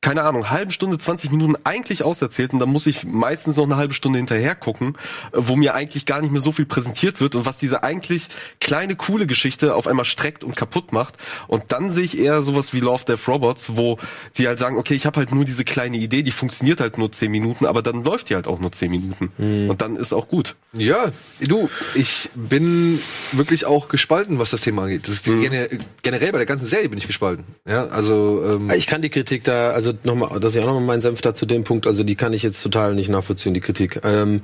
[0.03, 3.77] keine Ahnung, halben Stunde, 20 Minuten eigentlich auserzählt und dann muss ich meistens noch eine
[3.77, 4.97] halbe Stunde hinterher gucken,
[5.33, 8.27] äh, wo mir eigentlich gar nicht mehr so viel präsentiert wird und was diese eigentlich
[8.61, 11.15] kleine, coole Geschichte auf einmal streckt und kaputt macht.
[11.49, 13.97] Und dann sehe ich eher sowas wie Love, Death, Robots, wo
[14.33, 17.11] sie halt sagen, okay, ich habe halt nur diese kleine Idee, die funktioniert halt nur
[17.11, 19.69] 10 Minuten, aber dann läuft die halt auch nur 10 Minuten.
[19.71, 20.57] Und dann ist auch gut.
[20.73, 22.99] Ja, du, ich bin
[23.33, 25.03] wirklich auch gespalten, was das Thema angeht.
[25.07, 25.69] Das ist die, gene-
[26.03, 27.45] generell bei der ganzen Serie bin ich gespalten.
[27.69, 31.03] Ja, also ähm, Ich kann die Kritik da, also nochmal, dass ich auch nochmal meinen
[31.03, 34.01] Senf da zu dem Punkt, also die kann ich jetzt total nicht nachvollziehen, die Kritik.
[34.05, 34.43] Ähm,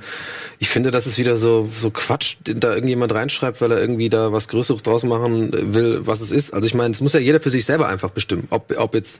[0.59, 4.31] ich finde, das ist wieder so, so Quatsch, da irgendjemand reinschreibt, weil er irgendwie da
[4.31, 6.53] was Größeres draus machen will, was es ist.
[6.53, 9.19] Also ich meine, es muss ja jeder für sich selber einfach bestimmen, ob, ob jetzt,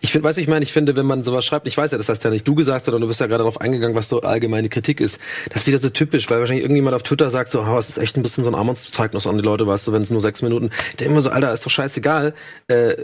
[0.00, 1.98] ich finde, weißt du, ich meine, ich finde, wenn man sowas schreibt, ich weiß ja,
[1.98, 4.20] das hast ja nicht du gesagt, sondern du bist ja gerade darauf eingegangen, was so
[4.20, 5.18] allgemeine Kritik ist.
[5.48, 7.98] Das ist wieder so typisch, weil wahrscheinlich irgendjemand auf Twitter sagt so, oh, es ist
[7.98, 10.42] echt ein bisschen so ein Armutszeugnis an die Leute, weißt du, wenn es nur sechs
[10.42, 12.34] Minuten, denke immer so, Alter, ist doch scheißegal,
[12.68, 12.94] äh,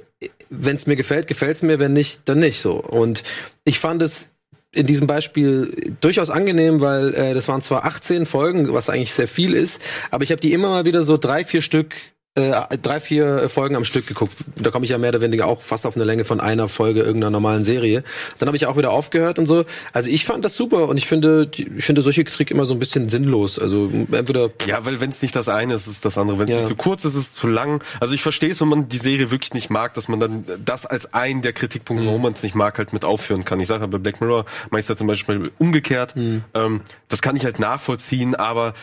[0.48, 2.80] wenn es mir gefällt, gefällt es mir, wenn nicht, dann nicht so.
[2.80, 3.22] Und
[3.64, 4.28] ich fand es
[4.72, 9.28] in diesem Beispiel durchaus angenehm, weil äh, das waren zwar 18 Folgen, was eigentlich sehr
[9.28, 11.94] viel ist, aber ich habe die immer mal wieder so drei, vier Stück
[12.36, 14.34] äh, drei, vier Folgen am Stück geguckt.
[14.56, 17.00] Da komme ich ja mehr oder weniger auch fast auf eine Länge von einer Folge
[17.00, 18.04] irgendeiner normalen Serie.
[18.38, 19.64] Dann habe ich auch wieder aufgehört und so.
[19.92, 22.78] Also ich fand das super und ich finde, ich finde solche Trick immer so ein
[22.78, 23.58] bisschen sinnlos.
[23.58, 26.38] Also entweder Ja, weil wenn es nicht das eine ist, ist es das andere.
[26.38, 26.64] Wenn es Ja.
[26.64, 27.82] zu kurz ist, ist es zu lang.
[28.00, 30.86] Also ich verstehe es, wenn man die Serie wirklich nicht mag, dass man dann das
[30.86, 33.60] als einen der Kritikpunkte, warum man es nicht mag, halt mit aufführen kann.
[33.60, 36.14] Ich sage ja, bei Black Mirror ja zum Beispiel umgekehrt.
[36.54, 38.74] Ähm, das kann ich halt nachvollziehen, aber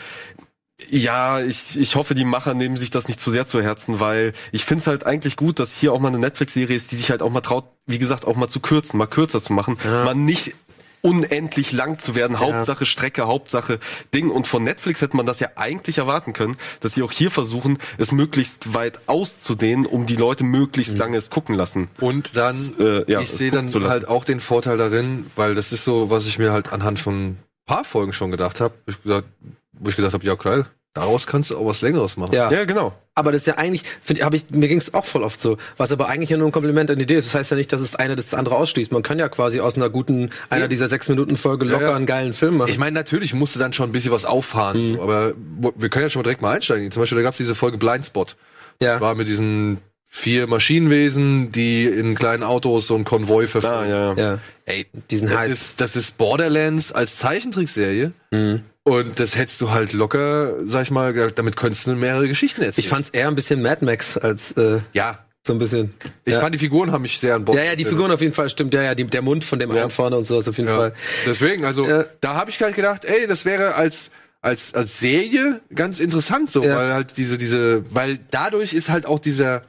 [0.90, 4.34] ja, ich, ich hoffe, die Macher nehmen sich das nicht zu sehr zu Herzen, weil
[4.52, 7.12] ich finde es halt eigentlich gut, dass hier auch mal eine Netflix-Serie ist, die sich
[7.12, 10.16] halt auch mal traut, wie gesagt, auch mal zu kürzen, mal kürzer zu machen, mal
[10.16, 10.54] nicht
[11.02, 13.80] unendlich lang zu werden, Hauptsache Strecke, Hauptsache
[14.14, 14.30] Ding.
[14.32, 17.78] Und von Netflix hätte man das ja eigentlich erwarten können, dass sie auch hier versuchen,
[17.98, 21.90] es möglichst weit auszudehnen, um die Leute möglichst lange es gucken lassen.
[22.00, 25.84] Und dann, äh, ja, ich sehe dann halt auch den Vorteil darin, weil das ist
[25.84, 29.28] so, was ich mir halt anhand von ein paar Folgen schon gedacht habe, ich gesagt,
[29.74, 32.34] wo ich gesagt habe, ja geil, daraus kannst du auch was Längeres machen.
[32.36, 32.52] ja.
[32.52, 32.94] Ja, genau.
[33.16, 35.58] Aber das ist ja eigentlich, find, hab ich, mir ging es auch voll oft so,
[35.78, 37.28] was aber eigentlich ja nur ein Kompliment an die Idee ist.
[37.28, 38.92] Das heißt ja nicht, dass es eine das andere ausschließt.
[38.92, 41.96] Man kann ja quasi aus einer guten, einer dieser sechs Minuten Folge locker ja.
[41.96, 42.70] einen geilen Film machen.
[42.72, 45.00] Ich meine, natürlich musst du dann schon ein bisschen was auffahren, Mhm.
[45.00, 45.34] aber
[45.76, 46.90] wir können ja schon mal direkt mal einsteigen.
[46.92, 48.36] Zum Beispiel, da gab es diese Folge Blindspot.
[48.82, 48.94] ja.
[48.94, 53.90] Das war mit diesen vier Maschinenwesen, die in kleinen Autos so einen Konvoi Ah, verfolgen.
[53.92, 54.18] ja, ja.
[54.18, 54.40] ja.
[54.66, 55.52] Ey, Diesen das Hype.
[55.52, 58.12] ist, das ist Borderlands als Zeichentrickserie.
[58.32, 58.62] Mhm.
[58.86, 62.84] Und das hättest du halt locker, sag ich mal, damit könntest du mehrere Geschichten erzählen.
[62.84, 65.94] Ich fand's eher ein bisschen Mad Max als äh, ja, so ein bisschen.
[66.26, 66.42] ich ja.
[66.42, 67.58] fand die Figuren haben mich sehr an Bord.
[67.58, 68.74] ja, ja, die Figuren auf jeden Fall stimmt.
[68.74, 70.76] Ja, ja, die, der Mund von dem einen vorne und so ist auf jeden Ja.
[70.76, 70.94] Fall.
[71.26, 72.06] Deswegen, also Ja.
[72.20, 74.10] da habe ich gleich gedacht, ey, das wäre als
[74.42, 76.76] als als Serie ganz interessant so, Ja.
[76.76, 79.64] weil halt diese diese, weil dadurch ist halt auch dieser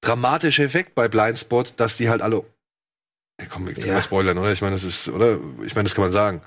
[0.00, 2.44] dramatische Effekt bei Blindspot, dass die halt alle
[3.40, 4.00] Ey, komm, ich Ja.
[4.02, 4.52] spoilern, oder?
[4.52, 5.38] Ich meine, das ist, oder?
[5.64, 6.40] Ich meine, das kann man sagen.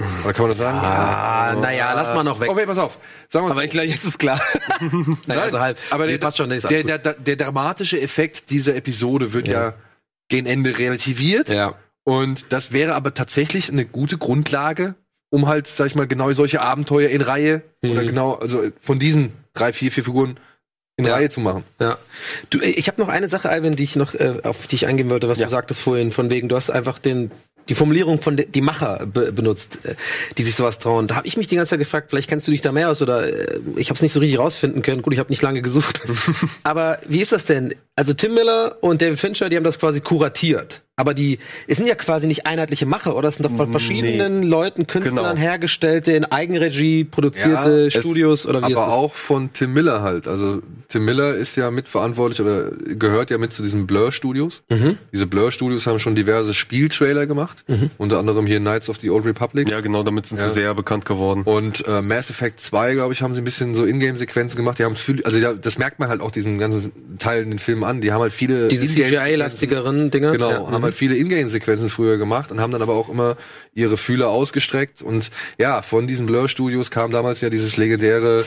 [0.00, 0.78] Oder kann man das sagen?
[0.78, 2.50] Ah, naja, lass mal noch weg.
[2.50, 2.98] Okay, pass auf.
[3.28, 4.40] Sagen Aber ich glaube, jetzt ist klar.
[4.80, 5.78] naja, Nein, also halb.
[5.90, 6.48] aber Nee, der, passt schon.
[6.48, 9.74] Nee, der, der, der, der dramatische Effekt dieser Episode wird ja, Ja.
[10.28, 11.48] gegen Ende relativiert.
[11.48, 11.74] ja.
[12.06, 14.94] Und das wäre aber tatsächlich eine gute Grundlage,
[15.30, 18.06] um halt, sag ich mal, genau solche Abenteuer in Reihe oder Mhm.
[18.08, 20.38] genau, also von diesen drei, vier, vier Figuren
[20.98, 21.14] in Ja.
[21.14, 21.64] Reihe zu machen.
[21.80, 21.96] Ja.
[22.50, 24.86] Du, äh, ich habe noch eine Sache, Alvin, die ich noch äh, auf die ich
[24.86, 25.46] eingehen wollte, was Ja.
[25.46, 27.30] du sagtest vorhin, von wegen, du hast einfach den
[27.68, 29.94] die Formulierung von die Macher be benutzt, äh,
[30.36, 31.06] die sich sowas trauen.
[31.06, 33.02] Da habe ich mich die ganze Zeit gefragt, vielleicht kennst du dich da mehr aus
[33.02, 35.02] oder äh, ich habe es nicht so richtig rausfinden können.
[35.02, 36.02] Gut, ich habe nicht lange gesucht.
[36.62, 37.74] Aber wie ist das denn?
[37.96, 40.82] Also Tim Miller und David Fincher, die haben das quasi kuratiert.
[40.96, 43.28] Aber die, es sind ja quasi nicht einheitliche Macher, oder?
[43.28, 45.36] Es sind doch von verschiedenen Leuten, Künstlern Genau.
[45.36, 50.28] hergestellte, in Eigenregie produzierte Ja, es- Studios oder wie Aber auch von Tim Miller halt.
[50.28, 54.62] Also Tim Miller ist ja mitverantwortlich oder gehört ja mit zu diesen Blur Studios.
[54.70, 54.96] Mhm.
[55.12, 57.64] Diese Blur Studios haben schon diverse Spieltrailer gemacht.
[57.98, 59.68] Unter anderem hier Knights of the Old Republic.
[59.72, 60.46] Ja, genau, damit sind Ja.
[60.46, 61.42] sie sehr bekannt geworden.
[61.44, 64.78] Und äh, Mass Effect 2, glaube ich, haben sie ein bisschen so Ingame-Sequenzen gemacht.
[64.78, 67.58] Die haben viel, also ja, das merkt man halt auch diesen ganzen Teil in den
[67.58, 68.00] Filmen an.
[68.00, 70.30] Die haben halt viele Diese CGI-lastigeren Dinge.
[70.30, 70.83] Genau, Ja.
[70.84, 73.36] Haben halt viele Ingame-Sequenzen früher gemacht und haben dann aber auch immer
[73.74, 75.02] ihre Fühler ausgestreckt.
[75.02, 78.44] Und ja, von diesen Blur Studios kam damals ja dieses legendäre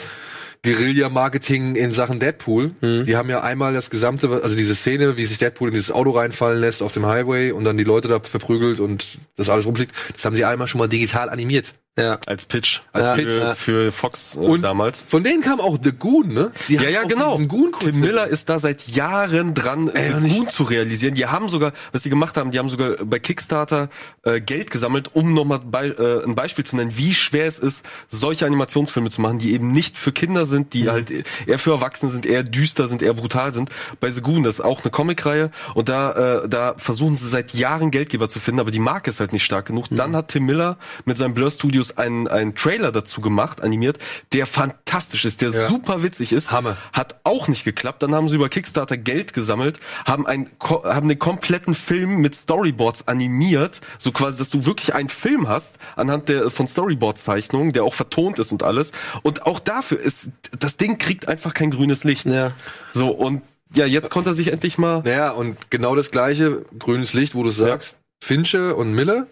[0.64, 2.72] Guerilla-Marketing in Sachen Deadpool.
[2.82, 3.06] Mhm.
[3.06, 6.12] Die haben ja einmal das gesamte, also diese Szene, wie sich Deadpool in dieses Auto
[6.12, 9.94] reinfallen lässt auf dem Highway und dann die Leute da verprügelt und das alles rumfliegt,
[10.14, 11.74] das haben sie einmal schon mal digital animiert.
[11.98, 12.20] Ja.
[12.28, 12.82] Als Pitch.
[12.94, 13.56] Als für, Pitch, ja.
[13.56, 15.04] für Fox äh, Und damals.
[15.08, 16.52] Von denen kam auch The Goon, ne?
[16.68, 17.38] Die Ja, ja, genau.
[17.80, 21.16] Tim Miller ist da seit Jahren dran, Ey, äh, ich- Goon zu realisieren.
[21.16, 23.90] Die haben sogar, was sie gemacht haben, die haben sogar bei Kickstarter
[24.24, 27.84] äh, Geld gesammelt, um nochmal bei, äh, ein Beispiel zu nennen, wie schwer es ist,
[28.10, 30.70] solche Animationsfilme zu machen, die eben nicht für Kinder sind, Mhm.
[30.70, 31.12] die halt
[31.48, 33.70] eher für Erwachsene sind, eher düster sind, eher brutal sind.
[34.00, 37.54] Bei The Goon, das ist auch eine Comicreihe und da, äh, da versuchen sie seit
[37.56, 39.86] Jahren Geldgeber zu finden, aber die Marke ist halt nicht stark genug.
[39.90, 44.00] Dann hat Tim Miller mit seinen Blur Studios einen, einen Trailer dazu gemacht, animiert,
[44.34, 45.68] der fantastisch ist, der Ja.
[45.68, 46.52] super witzig ist.
[46.52, 46.78] Hammer.
[46.94, 48.02] Hat auch nicht geklappt.
[48.04, 52.36] Dann haben sie über Kickstarter Geld gesammelt, haben ein, ko- haben den kompletten Film mit
[52.36, 57.84] Storyboards animiert, so quasi, dass du wirklich einen Film hast anhand der von Storyboard-Zeichnungen, der
[57.84, 58.92] auch vertont ist und alles.
[59.24, 62.26] Und auch dafür ist das Ding kriegt einfach kein grünes Licht.
[62.26, 62.52] Ja.
[62.92, 63.42] So und
[63.76, 65.02] ja, jetzt konnte er sich endlich mal.
[65.04, 69.28] Naja, und genau das gleiche, grünes Licht, wo du sagst, Fincher und Miller,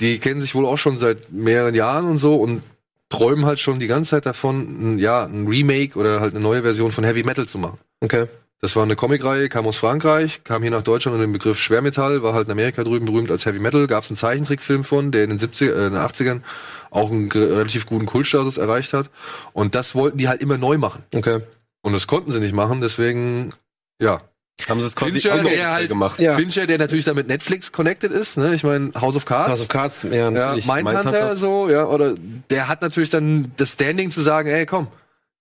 [0.00, 2.62] die kennen sich wohl auch schon seit mehreren Jahren und so und
[3.08, 6.62] träumen halt schon die ganze Zeit davon, ein, ja, ein Remake oder halt eine neue
[6.62, 7.78] Version von Heavy Metal zu machen.
[8.00, 8.26] Okay.
[8.62, 12.22] Das war eine Comicreihe, kam aus Frankreich, kam hier nach Deutschland unter dem Begriff Schwermetall,
[12.22, 15.24] war halt in Amerika drüben berühmt als Heavy Metal, gab es einen Zeichentrickfilm von, der
[15.24, 16.42] in den 70er, äh, in den 80ern
[16.90, 19.08] auch einen relativ guten Kultstatus erreicht hat.
[19.54, 21.04] Und das wollten die halt immer neu machen.
[21.14, 21.40] Okay.
[21.80, 23.54] Und das konnten sie nicht machen, deswegen,
[24.00, 24.20] ja,
[24.68, 26.20] Haben sie es quasi Fincher, der halt, gemacht.
[26.20, 26.36] Ja.
[26.36, 28.54] Fincher, der natürlich damit Netflix connected ist, ne?
[28.54, 29.48] Ich meine, House of Cards.
[29.48, 30.52] House of Cards, ja, ja.
[30.54, 31.36] Mindhunter, Mindhunter.
[31.36, 32.14] so, ja, oder
[32.50, 34.88] der hat natürlich dann das Standing zu sagen, ey, komm,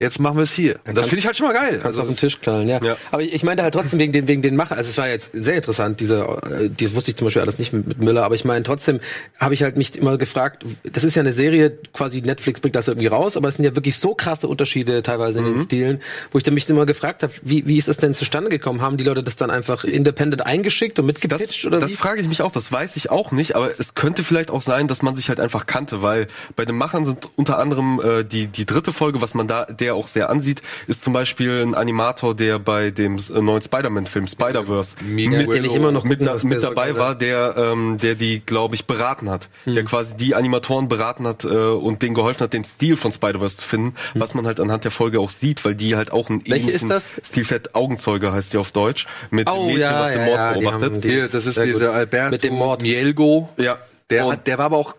[0.02, 0.80] jetzt machen wir es hier.
[0.88, 1.72] Und das finde ich halt schon mal geil.
[1.74, 2.80] Kannst Also auf den Tisch knallen, ja.
[2.84, 2.96] Ja.
[3.12, 5.30] Aber ich ich meinte halt trotzdem wegen den, wegen den Macher, also es war jetzt
[5.34, 8.36] sehr interessant, diese, äh, die wusste ich zum Beispiel alles nicht mit, mit Müller, aber
[8.36, 9.00] ich meine trotzdem
[9.40, 12.88] habe ich halt mich immer gefragt, das ist ja eine Serie, quasi Netflix bringt das
[12.88, 15.56] irgendwie raus, aber es sind ja wirklich so krasse Unterschiede teilweise in Mhm.
[15.56, 18.50] den Stilen, wo ich dann mich immer gefragt habe, wie, wie ist das denn zustande
[18.50, 18.82] gekommen?
[18.82, 21.96] Haben die Leute das dann einfach independent eingeschickt und Das, mitgepitcht oder das wie?
[21.98, 24.88] frage ich mich auch, das weiß ich auch nicht, aber es könnte vielleicht auch sein,
[24.88, 28.48] dass man sich halt einfach kannte, weil bei den Machern sind unter anderem äh, die,
[28.48, 32.36] die dritte Folge, was man da der auch sehr ansieht, ist zum Beispiel ein Animator,
[32.36, 36.48] der bei dem äh, neuen Spider-Man-Film Spider-Verse Miguel- den ich immer noch mit, gucken da,
[36.48, 39.50] mit so dabei war, der, ähm, der die, glaube ich, beraten hat.
[39.66, 39.76] Hm.
[39.76, 43.58] Der quasi die Animatoren beraten hat äh, und denen geholfen hat, den Stil von Spider-Verse
[43.58, 46.40] zu finden, was man halt anhand der Folge auch sieht, weil die halt auch einen
[46.40, 46.52] Hm.
[46.52, 47.12] Welche ist das?
[47.24, 47.76] Stil fährt.
[47.76, 49.06] Augenzeuge heißt die auf Deutsch.
[49.32, 50.94] Mit Oh, dem Mädchen, ja, was den Mord ja, die beobachtet.
[50.94, 52.82] haben die- Hier, das ist dieser Alberto Mit dem Mord.
[52.82, 53.50] Mielgo.
[53.58, 53.78] Ja.
[54.10, 54.96] Der, Und hat, der war aber auch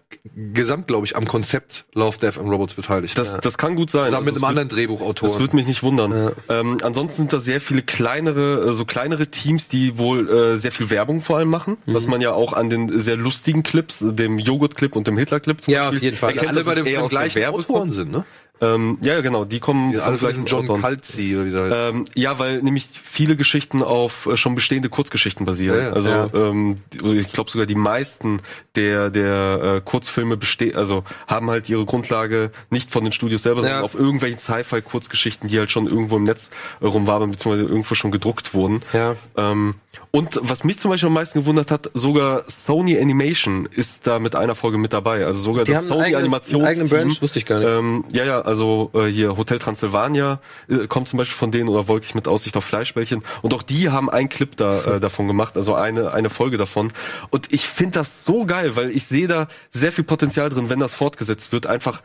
[0.55, 3.19] gesamt, glaube ich, am Konzept Love, Death and Robots beteiligt.
[3.19, 4.07] das, das kann gut sein.
[4.07, 5.29] Zusammen Also mit einem anderen Drehbuchautor.
[5.29, 6.33] Das würde mich nicht wundern.
[6.49, 10.71] Ähm, ansonsten sind da sehr viele kleinere, äh, so kleinere Teams, die wohl äh, sehr
[10.71, 11.95] viel Werbung vor allem machen, Mhm.
[11.95, 15.75] was man ja auch an den sehr lustigen Clips, dem Joghurt-Clip und dem Hitler-Clip zum
[15.75, 16.39] Ja, auf Beispiel jeden Fall.
[16.47, 18.25] alle bei dem, gleichen Autoren sind, ne?
[18.61, 20.83] Ähm, ja, ja, genau, die kommen Die vom gleichen John Autoren.
[20.83, 21.95] Calzi oder wie der heißt.
[21.95, 25.79] Ähm, ja, weil nämlich viele Geschichten auf äh, schon bestehende Kurzgeschichten basieren.
[25.79, 25.93] Ja, ja.
[25.93, 26.31] also Ja.
[26.35, 28.41] Ähm, ich glaube sogar die meisten
[28.77, 33.63] der der äh, Kurzfilme bestehen, also haben halt ihre Grundlage nicht von den Studios selber,
[33.63, 36.51] sondern auf irgendwelchen Sci-Fi-Kurzgeschichten, die halt schon irgendwo im Netz
[36.81, 38.81] äh, rumwabern beziehungsweise irgendwo schon gedruckt wurden.
[38.93, 39.17] Ja.
[39.37, 39.75] Ähm,
[40.13, 44.35] und was mich zum Beispiel am meisten gewundert hat, sogar Sony Animation ist da mit
[44.37, 45.25] einer Folge mit dabei.
[45.25, 46.65] Also sogar Die das haben Sony ein eigenes- Animationsteam.
[46.67, 47.69] eigenen Branch, wusste ich gar nicht.
[47.69, 51.87] Ähm, ja, ja, also äh, hier Hotel Transylvania äh, kommt zum Beispiel von denen oder
[51.87, 53.23] Wolkig mit Aussicht auf Fleischbällchen.
[53.43, 56.93] Und auch die haben einen Clip da äh, davon gemacht, also eine eine Folge davon.
[57.31, 60.81] Und ich finde das so geil, weil ich sehe da sehr viel Potenzial drin, wenn
[60.81, 61.67] das fortgesetzt wird.
[61.67, 62.03] Einfach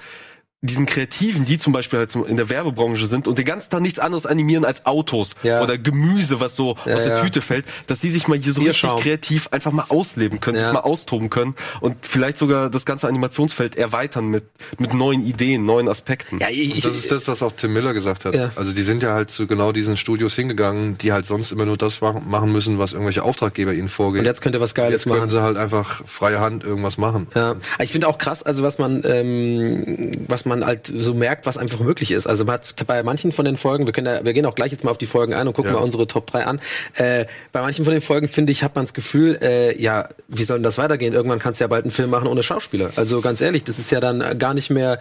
[0.62, 4.00] diesen Kreativen, die zum Beispiel halt in der Werbebranche sind und den ganzen Tag nichts
[4.00, 5.62] anderes animieren als Autos Ja.
[5.62, 7.22] oder Gemüse, was so Ja, aus der ja.
[7.22, 8.96] Tüte fällt, dass sie sich mal hier so Bierschaum.
[8.96, 10.64] richtig kreativ einfach mal ausleben können, Ja.
[10.66, 14.46] sich mal austoben können und vielleicht sogar das ganze Animationsfeld erweitern mit,
[14.80, 16.40] mit neuen Ideen, neuen Aspekten.
[16.40, 18.34] Ja, ich, Und das ist das, was auch Tim Miller gesagt hat.
[18.34, 18.52] Ja.
[18.56, 21.78] Also die sind ja halt zu genau diesen Studios hingegangen, die halt sonst immer nur
[21.78, 24.22] das machen müssen, was irgendwelche Auftraggeber ihnen vorgeben.
[24.22, 25.30] und jetzt könnte was Geiles Jetzt können machen.
[25.30, 27.28] sie halt einfach freie Hand irgendwas machen.
[27.36, 31.46] Ja, Aber ich finde auch krass, also was man, ähm, was man halt so merkt,
[31.46, 32.28] was einfach möglich ist.
[32.28, 34.72] Also man hat bei manchen von den Folgen, wir können ja, wir gehen auch gleich
[34.72, 35.78] jetzt mal auf die Folgen ein und gucken Ja.
[35.80, 36.62] mal unsere Top 3 an.
[36.96, 40.44] Äh, bei manchen von den Folgen finde ich, hat man das Gefühl, äh, ja, wie
[40.44, 41.14] soll denn das weitergehen?
[41.14, 42.92] Irgendwann kannst du ja bald einen Film machen ohne Schauspieler.
[42.96, 45.00] Also ganz ehrlich, das ist ja dann gar nicht mehr,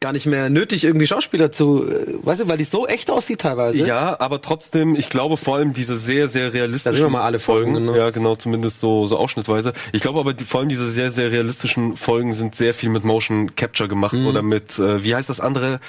[0.00, 3.42] gar nicht mehr nötig, irgendwie Schauspieler zu, äh, weißt du, weil die so echt aussieht
[3.42, 3.84] teilweise.
[3.86, 7.22] Ja, aber trotzdem, ich glaube vor allem diese sehr, sehr realistischen Da sehen wir mal
[7.22, 7.96] alle Folgen, ne?
[7.98, 9.74] Ja, genau, zumindest so, so ausschnittweise.
[9.92, 13.04] Ich glaube aber die, vor allem diese sehr, sehr realistischen Folgen sind sehr viel mit
[13.04, 14.26] Motion Capture gemacht Mhm.
[14.26, 15.80] oder mit, äh, wie heißt das andere?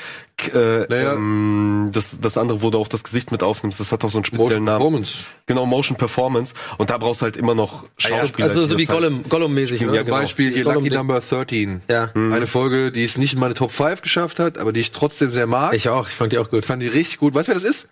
[0.54, 1.14] Äh, Naja.
[1.14, 4.18] ähm, das, das andere, wo du auch das Gesicht mit aufnimmst, das hat auch so
[4.18, 4.80] einen speziellen Motion Namen.
[4.80, 5.18] Performance.
[5.46, 6.54] Genau, Motion Performance.
[6.78, 8.48] Und da brauchst du halt immer noch Schauspieler.
[8.50, 9.96] Also so wie halt- Gollum, Gollum-mäßig, ne?
[9.96, 10.18] Ja, genau.
[10.18, 11.82] Beispiel hier Lucky Number 13.
[11.90, 12.12] Ja.
[12.14, 15.32] Eine Folge, die es nicht in meine Top 5 geschafft hat, aber die ich trotzdem
[15.32, 15.74] sehr mag.
[15.74, 16.60] Ich auch, ich fand die auch gut.
[16.60, 17.34] Ich fand die richtig gut.
[17.36, 17.88] Weißt du, wer das ist?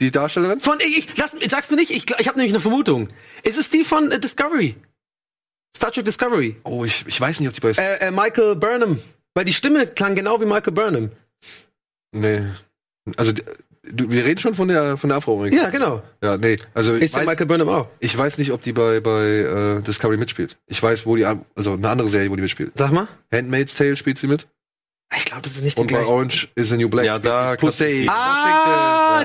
[0.00, 0.60] Die Darstellerin?
[0.60, 3.08] Von, ich, ich lass, sag's mir nicht, ich, ich habe nämlich eine Vermutung.
[3.44, 4.74] Ist es die von äh, Discovery?
[5.76, 6.56] Star Trek Discovery.
[6.64, 7.70] Oh, ich, ich weiß nicht, ob die bei...
[7.70, 8.98] Äh, äh, Michael Burnham.
[9.34, 11.10] Weil die Stimme klang genau wie Michael Burnham.
[12.14, 12.40] Nee.
[13.16, 13.32] Also,
[13.82, 15.72] du, wir reden schon von der, von der Afroamerikanerin.
[15.72, 16.02] Ja, genau.
[16.22, 16.56] Ja, nee.
[16.72, 17.88] Also, ich Ist der weiß, Michael Burnham auch.
[18.00, 19.22] ich weiß nicht, ob die bei, bei
[19.78, 20.56] äh, Discovery mitspielt.
[20.66, 22.72] Ich weiß, wo die, also eine andere Serie, wo die mitspielt.
[22.76, 23.06] Sag mal.
[23.32, 24.46] Handmaid's Tale spielt sie mit.
[25.16, 26.04] Ich glaube, das ist nicht die Und bei.
[26.04, 27.04] Orange is the New Black.
[27.04, 28.02] Ja, da Pussy.
[28.02, 28.06] sie-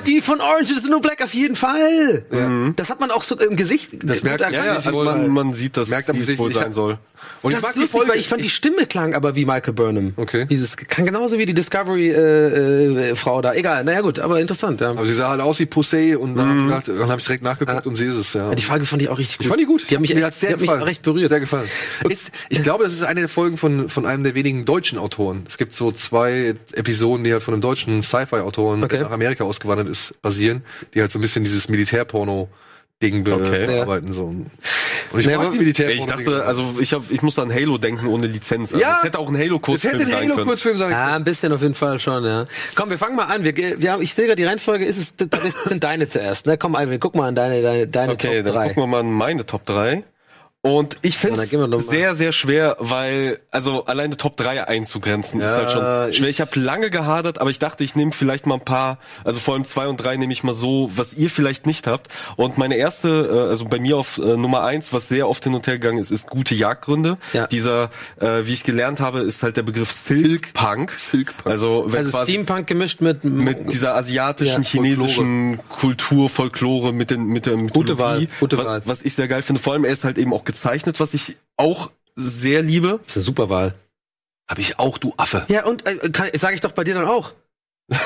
[0.06, 2.24] Die von Orange is the New Black auf jeden Fall.
[2.32, 2.72] Ja.
[2.76, 3.90] Das hat man auch so im Gesicht.
[4.04, 6.98] Das merkt Ja, ja, also man, man sieht, dass Merkt es wohl ich sein soll.
[7.42, 10.14] Und das ist lustig, weil ich fand die Stimme klang aber wie Michael Burnham.
[10.18, 10.46] Okay.
[10.46, 13.54] Dieses klang genauso wie die Discovery äh, äh, da.
[13.54, 14.82] Egal, naja gut, aber interessant.
[14.82, 14.92] Ja.
[14.92, 16.60] Aber sie sah halt aus wie Pussy und dann Mhm.
[16.70, 18.54] ich gedacht, dann habe ich direkt nachgeguckt und sie ist es, ja.
[18.56, 19.46] Die Frage fand ich auch richtig gut.
[19.46, 19.86] Ich fand die gut.
[19.90, 20.84] Die haben mich, echt, hat's sehr die hat mich gefallen.
[20.88, 21.30] recht berührt.
[21.30, 21.68] Sehr gefallen.
[22.10, 25.46] Ist, ich glaube, das ist eine der Folgen von, von einem der wenigen deutschen Autoren.
[25.48, 29.02] Es gibt so zwei Episoden, die halt von einem deutschen Sci-Fi-Autoren, Okay.
[29.02, 30.64] nach Amerika ausgewandert ist, basieren,
[30.94, 33.66] die halt so ein bisschen dieses Militärporno-Ding Okay.
[33.68, 34.14] bearbeiten.
[34.14, 34.26] So.
[34.26, 34.50] Und
[35.22, 36.00] ich Ja, mag die Militärporno.
[36.02, 38.74] Ich dachte, also ich, hab, ich muss an Halo denken ohne Lizenz.
[38.74, 38.96] Also Ja.
[38.98, 40.34] es hätte auch ein es Halo-Kurzfilm hätte ein sein können.
[40.34, 42.46] Halo-Kurzfilm sein Ja, ein bisschen auf jeden Fall schon, ja.
[42.76, 43.44] Komm, wir fangen mal an.
[43.44, 46.58] Wir, wir haben, ich sehe gerade die Reihenfolge, ist es, das sind deine zuerst, ne?
[46.58, 48.68] Komm, Alvin, guck mal an deine, deine, deine Okay, Top dann 3.
[48.68, 50.04] gucken wir mal an meine Top 3.
[50.62, 55.56] Und ich finde es sehr, sehr schwer, weil, also alleine Top 3 einzugrenzen ist Ja,
[55.56, 56.28] halt schon schwer.
[56.28, 59.54] Ich habe lange gehadert, aber ich dachte, ich nehme vielleicht mal ein paar, also vor
[59.54, 62.08] allem zwei und drei nehme ich mal so, was ihr vielleicht nicht habt.
[62.36, 65.56] Und meine erste, äh, also bei mir auf äh, Nummer eins, was sehr oft hin
[65.56, 67.18] und her gegangen ist, ist gute Jagdgründe.
[67.32, 67.48] Ja.
[67.48, 67.90] Dieser,
[68.20, 70.92] äh, wie ich gelernt habe, ist halt der Begriff Silkpunk.
[70.92, 71.50] Silkpunk.
[71.50, 77.28] Also, wenn Also Steampunk gemischt mit, mit dieser asiatischen, Ja, chinesischen Kultur, Folklore, mit, den,
[77.28, 77.92] mit der Mythologie.
[77.92, 78.82] Gute Wahl, gute was, Wahl.
[78.84, 79.62] Was ich sehr geil finde.
[79.62, 83.00] Vor allem, er ist halt eben auch gezeichnet, was ich auch sehr liebe.
[83.06, 83.76] Das ist eine super Wahl.
[84.48, 85.46] Hab ich auch, du Affe.
[85.48, 87.34] Ja, und äh, kann, sag ich doch bei dir dann auch.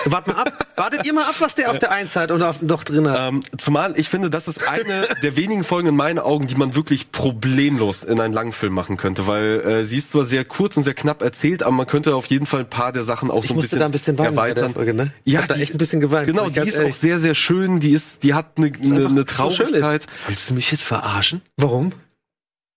[0.06, 0.68] Wart mal ab.
[0.78, 3.30] Wartet ihr mal ab, was der auf der Eins hat oder auf, doch drin hat.
[3.34, 6.74] Ähm, zumal ich finde, das ist eine der wenigen Folgen in meinen Augen, die man
[6.74, 10.84] wirklich problemlos in einen Langfilm machen könnte, weil äh, sie ist zwar sehr kurz und
[10.84, 13.50] sehr knapp erzählt, aber man könnte auf jeden Fall ein paar der Sachen auch ich
[13.50, 14.74] so ein bisschen, da ein bisschen weinen erweitern.
[14.74, 15.04] Folge, ne?
[15.04, 16.28] Ja, ich hab da die- echt ein bisschen geweint.
[16.28, 16.98] Genau, die ist auch ehrlich.
[16.98, 17.80] sehr, sehr schön.
[17.80, 19.26] Die ist, die hat eine, so schön ist.
[19.36, 20.08] Traurigkeit.
[20.28, 21.42] Willst du mich jetzt verarschen?
[21.58, 21.92] Warum?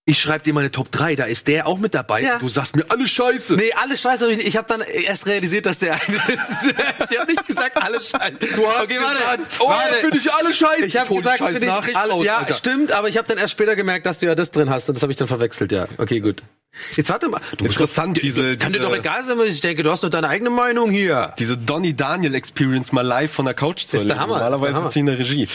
[0.08, 2.22] Ich schreibe dir meine Top 3, da ist der auch mit dabei.
[2.22, 2.38] Ja.
[2.38, 3.54] Du sagst mir alles scheiße.
[3.56, 4.24] Nee, alles scheiße.
[4.24, 4.46] hab Ich, nicht.
[4.46, 7.10] ich habe dann erst realisiert, dass der eine ist.
[7.10, 8.36] ich habe nicht gesagt, alles scheiße.
[8.38, 9.42] Du hast okay, gesagt, warte.
[9.58, 9.94] oh, warte.
[9.96, 10.86] finde ich alle scheiße.
[10.86, 12.54] Ich habe gesagt, scheiß Nachricht alle, raus, ja, Alter.
[12.54, 14.94] stimmt, aber ich habe dann erst später gemerkt, dass du ja das drin hast und
[14.94, 15.88] das habe ich dann verwechselt, ja.
[15.98, 16.40] Okay, gut.
[16.94, 17.40] Jetzt warte mal.
[17.56, 19.82] Du Interessant, diese, kann dir diese, doch egal sein, was ich denke.
[19.82, 21.32] Du hast nur deine eigene Meinung hier.
[21.38, 24.30] diese Donny Daniel Experience mal live von der Couch zu Ist der erleben.
[24.30, 25.48] Normalerweise sitzt sie in der Regie.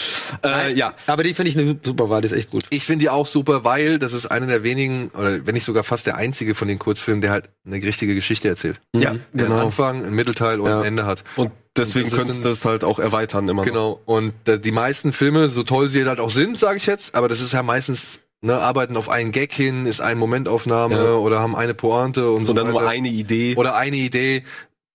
[0.44, 0.94] Äh, ja.
[1.06, 2.64] Aber die finde ich eine super Wahl, die ist echt gut.
[2.70, 5.84] Ich finde die auch super, weil das ist einer der wenigen, oder wenn nicht sogar
[5.84, 8.80] fast der einzige von den Kurzfilmen, der halt eine richtige Geschichte erzählt.
[8.94, 9.54] Ja, Der genau.
[9.56, 11.24] einen Anfang, einen Mittelteil und ein Ende hat.
[11.36, 13.66] Und deswegen könntest du das halt auch erweitern immer noch.
[13.66, 14.00] Genau.
[14.04, 17.28] Und äh, die meisten Filme, so toll sie halt auch sind, sage ich jetzt, aber
[17.28, 21.12] das ist ja meistens, ne, arbeiten auf einen Gag hin, ist eine Momentaufnahme Ja.
[21.14, 22.90] oder haben eine Pointe und so Und dann nur weiter.
[22.90, 23.54] eine Idee.
[23.56, 24.42] Oder eine Idee.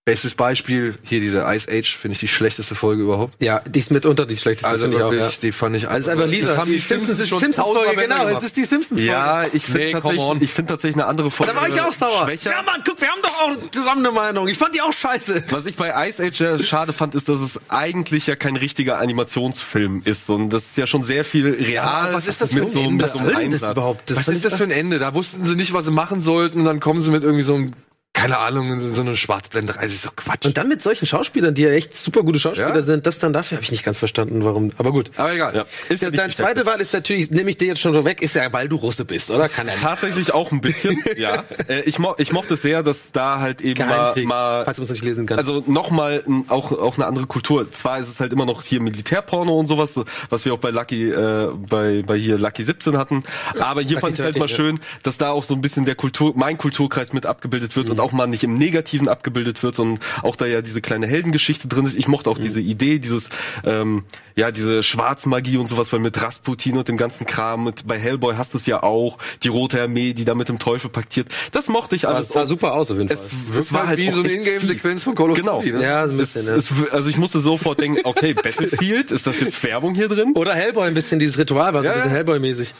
[0.08, 3.34] Bestes Beispiel, hier diese Ice Age, finde ich die schlechteste Folge überhaupt.
[3.42, 5.12] Ja, die ist mitunter die schlechteste, Also finde ich auch.
[5.12, 5.28] Ja.
[5.42, 6.46] die fand ich Das ist einfach Lisa.
[6.48, 8.28] Das haben die Simpsons schon tausendmal besser genau.
[8.38, 9.04] Es ist die Simpsons Folge.
[9.04, 11.52] Ja, ich finde Nee, tatsächlich, ich finde tatsächlich eine andere Folge.
[11.52, 12.24] Da war ich auch sauer.
[12.24, 12.52] Schwächer.
[12.52, 14.48] Ja, Mann, guck, wir haben doch auch zusammen eine Meinung.
[14.48, 15.44] Ich fand die auch scheiße.
[15.50, 18.98] Was ich bei Ice Age sehr schade fand, ist, dass es eigentlich ja kein richtiger
[19.00, 20.30] Animationsfilm ist.
[20.30, 23.08] Und das ist ja schon sehr viel real was ist das mit so, mit Ende?
[23.08, 23.72] so Was einem denn das Einsatz.
[23.72, 24.16] überhaupt?
[24.16, 24.98] Was ist das für ein Ende?
[24.98, 27.54] Da wussten sie nicht, was sie machen sollten und dann kommen sie mit irgendwie so
[27.56, 27.72] einem,
[28.18, 29.82] keine Ahnung, in so eine Schwarzblenderei.
[29.82, 30.44] Das ist doch Quatsch.
[30.44, 32.82] Und dann mit solchen Schauspielern, die ja echt super gute Schauspieler Ja.
[32.82, 34.72] sind, das dann dafür habe ich nicht ganz verstanden, warum.
[34.76, 35.12] Aber gut.
[35.16, 35.54] aber egal.
[35.54, 35.64] Ja.
[35.88, 38.34] Ist ja Deine zweite Wahl ist natürlich, nehme ich dir jetzt schon so weg, ist
[38.34, 39.48] ja, weil du Russe bist, oder?
[39.48, 39.84] Kann er nicht.
[39.84, 41.44] Tatsächlich auch ein bisschen, ja.
[41.68, 44.84] Äh, ich, mo ich mochte es sehr, dass da halt eben mal, mal falls man
[44.84, 45.38] es nicht lesen kann.
[45.38, 47.70] Also nochmal auch, auch eine andere Kultur.
[47.70, 50.70] Zwar ist es halt immer noch hier Militärporno und sowas, so, was wir auch bei
[50.70, 53.22] Lucky, äh, bei, bei hier Lucky 17 hatten.
[53.60, 55.84] Aber hier Lucky fand ich halt 13, mal schön, dass da auch so ein bisschen
[55.84, 59.74] der Kultur, mein Kulturkreis mit abgebildet wird und auch mal nicht im Negativen abgebildet wird,
[59.74, 61.96] sondern auch da ja diese kleine Heldengeschichte drin ist.
[61.96, 63.28] Ich mochte auch diese Idee, dieses,
[63.64, 64.04] ähm,
[64.36, 68.34] ja, diese Schwarzmagie und sowas, weil mit Rasputin und dem ganzen Kram, mit, bei Hellboy
[68.36, 71.28] hast du es ja auch, die Rote Armee, die da mit dem Teufel paktiert.
[71.52, 72.28] Das mochte ich alles.
[72.28, 73.16] das sah super aus auf jeden Fall.
[73.18, 74.32] Es, Das es war halt wie auch so eine.
[74.32, 75.58] Ingame-Sequenz von Call of Genau.
[75.60, 75.72] Duty.
[75.72, 75.82] Ne?
[75.82, 76.56] ja, so ein Es, bisschen, ja.
[76.56, 80.32] es, also ich musste sofort denken, okay, Battlefield, ist das jetzt Werbung hier drin?
[80.34, 82.12] Oder Hellboy, ein bisschen dieses Ritual war so Ja, ein bisschen.
[82.12, 82.74] Hellboy-mäßig.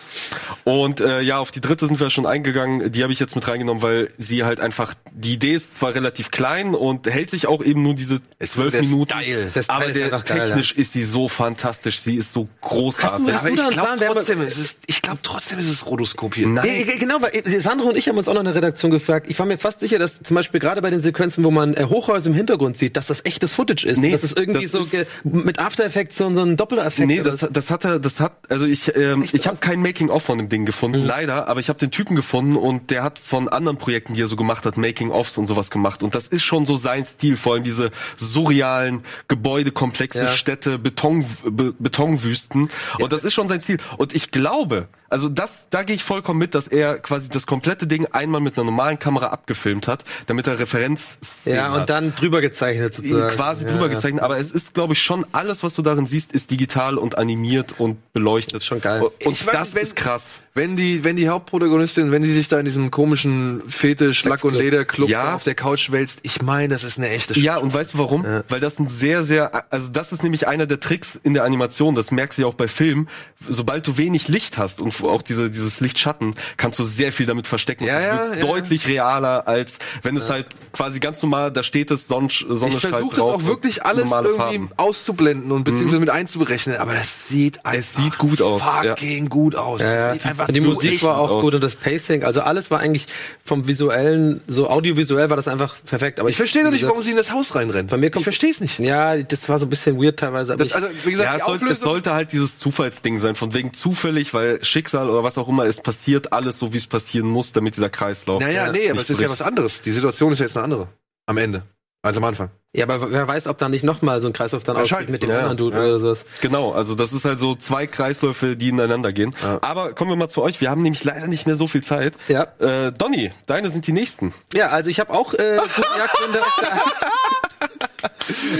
[0.64, 2.90] Und äh, ja, auf die dritte sind wir schon eingegangen.
[2.92, 6.30] Die habe ich jetzt mit reingenommen, weil sie halt einfach, die Idee ist zwar relativ
[6.30, 9.10] klein und hält sich auch eben nur diese zwölf Minuten.
[9.20, 9.50] Style.
[9.50, 13.04] Style aber ist der, geil, technisch ist sie so fantastisch, sie ist so großartig.
[13.04, 15.86] Hast Aber du ich da einen glaube trotzdem, es ist, ich glaube trotzdem, ist es
[15.86, 16.46] Rotoskop hier.
[16.48, 16.68] Nein.
[16.86, 19.26] Ja, genau, weil Sandro und ich haben uns auch noch in der Redaktion gefragt.
[19.28, 21.84] Ich war mir fast sicher, dass zum Beispiel gerade bei den Sequenzen, wo man äh,
[21.88, 23.98] Hochhäuser im Hintergrund sieht, dass das echtes Footage ist.
[23.98, 27.22] Nee, dass es irgendwie das so ist- mit After Effects so, so ein Doppler-Effekt Nee,
[27.22, 30.48] das, das hat er, das hat, also ich, ähm, ich habe kein Making-of von dem
[30.48, 31.06] Ding gefunden, Mhm.
[31.06, 34.28] leider, aber ich habe den Typen gefunden und der hat von anderen Projekten, die er
[34.28, 34.76] so gemacht hat,
[35.09, 39.02] Making-ofs und sowas gemacht und das ist schon so sein Stil, vor allem diese surrealen
[39.28, 40.28] Gebäudekomplexe, Ja.
[40.28, 42.68] Städte, Beton, Be Betonwüsten
[43.00, 46.38] und das ist schon sein Stil und ich glaube, also das, da gehe ich vollkommen
[46.38, 50.46] mit, dass er quasi das komplette Ding einmal mit einer normalen Kamera abgefilmt hat, damit
[50.46, 53.34] er Referenzszenen Ja, hat und dann drüber gezeichnet sozusagen.
[53.34, 56.32] quasi ja, drüber gezeichnet, aber es ist, glaube ich, schon alles, was du darin siehst,
[56.32, 58.64] ist digital und animiert und beleuchtet.
[58.64, 59.00] Schon geil.
[59.02, 60.26] Und Ich weiß das wenn- ist krass.
[60.59, 64.54] Wenn die, wenn die Hauptprotagonistin, wenn sie sich da in diesem komischen Fetisch, Lack- und
[64.54, 65.36] Lederclub Ja.
[65.36, 68.24] auf der Couch wälzt, ich meine, das ist eine echte Ja, und weißt du warum?
[68.48, 71.94] Weil das ein sehr, sehr, also das ist nämlich einer der Tricks in der Animation,
[71.94, 73.09] das merkst du ja auch bei Filmen.
[73.48, 77.46] Sobald du wenig Licht hast und auch diese, dieses Lichtschatten, kannst du sehr viel damit
[77.46, 77.84] verstecken.
[77.84, 78.40] Ja, Es ja, ja.
[78.44, 82.80] deutlich realer, als wenn es halt quasi ganz normal, da steht es, Sonne, Sonne Ich
[82.80, 84.70] versuche das auch wirklich alles irgendwie Farben.
[84.76, 88.96] auszublenden und beziehungsweise mit einzuberechnen, aber das sieht einfach sieht gut aus, ja.
[88.96, 89.80] fucking gut aus.
[89.80, 91.42] Ja, das sieht einfach die so Musik war auch aus.
[91.42, 93.07] gut und das Pacing, also alles war eigentlich
[93.44, 96.20] vom visuellen, so audiovisuell war das einfach perfekt.
[96.20, 97.90] Aber Ich verstehe doch nicht, warum sie in das Haus reinrennt.
[97.90, 98.78] Bei mir kommt- ich verstehe es nicht.
[98.78, 100.53] Ja, das war so ein bisschen weird teilweise.
[100.55, 103.34] Aber Das, ich, also, wie gesagt, Ja, es sollte, es sollte halt dieses Zufallsding sein,
[103.34, 106.86] von wegen zufällig, weil Schicksal oder was auch immer, es passiert alles so, wie es
[106.86, 108.40] passieren muss, damit dieser Kreislauf.
[108.42, 109.82] naja, nee, aber es ist ja was anderes.
[109.82, 110.88] Die Situation ist ja jetzt eine andere.
[111.26, 111.62] Am Ende.
[112.01, 112.51] Als am Anfang.
[112.72, 115.30] ja, aber wer weiß, ob da nicht nochmal so ein Kreislauf dann ausbricht mit dem
[115.30, 115.82] Ja, anderen Dude ja.
[115.82, 116.24] oder sowas.
[116.40, 119.34] Genau, also das ist halt so zwei Kreisläufe, die ineinander gehen.
[119.62, 120.61] Aber kommen wir mal zu euch.
[120.61, 122.14] Wir haben nämlich leider nicht mehr so viel Zeit.
[122.28, 122.46] Ja.
[122.61, 124.32] Äh, Donny, deine sind die nächsten.
[124.55, 125.57] Ja, also ich habe auch äh,
[125.99, 127.47] Jagdgründe auf der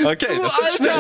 [0.05, 0.91] Okay, das ist schnell.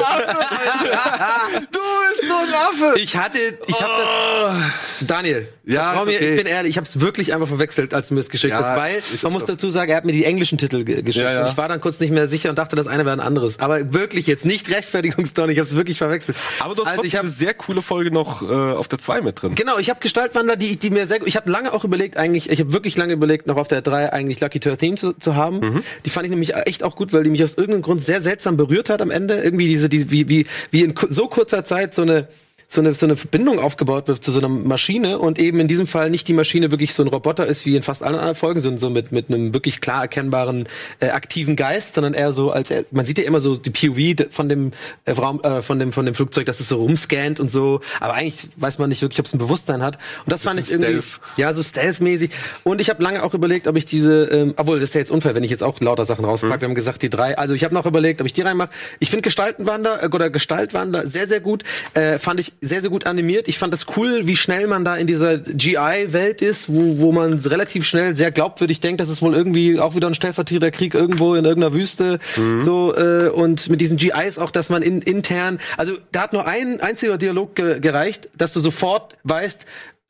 [1.70, 3.00] du bist so ein Affe!
[3.00, 5.06] Ich hatte, ich habe das.
[5.06, 6.30] Daniel, Ja, ist mir, okay.
[6.30, 8.58] ich bin ehrlich, ich habe es wirklich einfach verwechselt, als du mir es geschickt Ja,
[8.60, 9.52] hast, weil man muss so.
[9.52, 11.44] dazu sagen, er hat mir die englischen Titel ge geschickt Ja, ja.
[11.44, 13.60] und ich war dann kurz nicht mehr sicher und dachte, das eine wäre ein anderes.
[13.60, 16.36] Aber wirklich jetzt nicht Rechtfertigungsdonny, ich habe es wirklich verwechselt.
[16.60, 18.98] Aber du hast also trotzdem ich habe eine sehr coole Folge noch äh, auf der
[18.98, 19.54] 2 mit drin.
[19.54, 21.28] Genau, ich habe Gestaltwandler, die, die mir sehr gut.
[21.28, 24.12] Ich habe lange auch überlegt, eigentlich, ich habe wirklich lange überlegt, noch auf der 3
[24.12, 25.60] eigentlich Lucky 13 zu, zu haben.
[25.60, 25.82] Mhm.
[26.04, 28.56] Die fand ich nämlich echt auch gut, weil die mich aus irgendeinem Grund sehr seltsam
[28.58, 29.36] berührt hat am Ende.
[29.36, 32.28] Irgendwie diese, die, wie, wie, wie in so kurzer Zeit so eine
[32.70, 35.86] so eine, so eine Verbindung aufgebaut wird zu so einer Maschine und eben in diesem
[35.86, 38.60] Fall nicht die Maschine wirklich so ein Roboter ist wie in fast allen anderen Folgen,
[38.60, 40.68] sondern so mit, mit einem wirklich klar erkennbaren
[41.00, 44.28] äh, aktiven Geist, sondern eher so als er, man sieht ja immer so die POV
[44.30, 44.72] von dem
[45.06, 48.12] äh, Raum, äh, von dem von dem Flugzeug, dass es so rumscannt und so, aber
[48.12, 49.96] eigentlich weiß man nicht wirklich, ob es ein Bewusstsein hat.
[50.26, 51.20] Und das fand ich irgendwie Stealth.
[51.38, 52.30] ja so Stealth-mäßig.
[52.64, 55.10] Und ich habe lange auch überlegt, ob ich diese, ähm, obwohl das ist ja jetzt
[55.10, 56.60] unfair, wenn ich jetzt auch lauter Sachen rauspacke.
[56.60, 57.38] Wir haben gesagt die drei.
[57.38, 58.68] Also ich habe noch überlegt, ob ich die reinmache.
[58.98, 61.64] Ich finde Gestaltenwander äh, oder Gestaltwander sehr sehr gut.
[61.94, 63.48] Äh, fand ich sehr sehr gut animiert.
[63.48, 67.38] Ich fand das cool, wie schnell man da in dieser GI-Welt ist, wo wo man
[67.38, 71.44] relativ schnell sehr glaubwürdig denkt, dass es wohl irgendwie auch wieder ein Stellvertreterkrieg irgendwo in
[71.44, 72.18] irgendeiner Wüste
[72.64, 76.46] so äh, und mit diesen GIs auch, dass man in, intern, also da hat nur
[76.46, 79.64] ein einziger Dialog ge gereicht, dass du sofort weißt,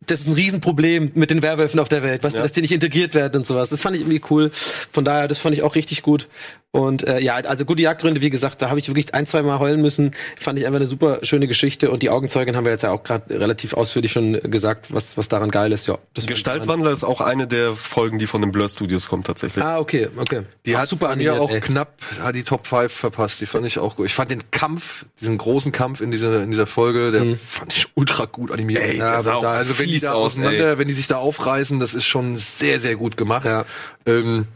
[0.06, 2.72] das ist ein Riesenproblem mit den Werwölfen auf der Welt, weißt du, dass die nicht
[2.72, 3.68] integriert werden und sowas.
[3.68, 4.50] Das fand ich irgendwie cool.
[4.92, 6.28] Von daher, das fand ich auch richtig gut.
[6.70, 9.58] Und äh, ja, also gute Jagdgründe, wie gesagt, da habe ich wirklich ein, zwei Mal
[9.58, 10.12] heulen müssen.
[10.38, 11.90] Fand ich einfach eine super schöne Geschichte.
[11.90, 15.28] Und die Augenzeugin haben wir jetzt ja auch gerade relativ ausführlich schon gesagt, was, was
[15.28, 15.86] daran geil ist.
[15.86, 19.64] Ja, das Gestaltwandler ist auch eine der Folgen, die von den Blur Studios kommt tatsächlich.
[19.64, 20.42] Ah, okay, okay.
[20.66, 21.60] Die Auch hat super bei mir animiert, auch ey.
[21.60, 23.40] knapp hat die Top 5 verpasst.
[23.40, 24.04] Die fand ich auch gut.
[24.04, 27.86] Ich fand den Kampf, diesen großen Kampf in dieser, in dieser Folge, der fand ich
[27.94, 28.82] ultra gut animiert.
[28.82, 31.80] Ey, auch da, also wenn die fies da aus, auseinander, wenn die sich da aufreißen,
[31.80, 33.44] das ist schon sehr, sehr gut gemacht.
[33.44, 33.64] Ja.
[34.06, 34.46] Ähm,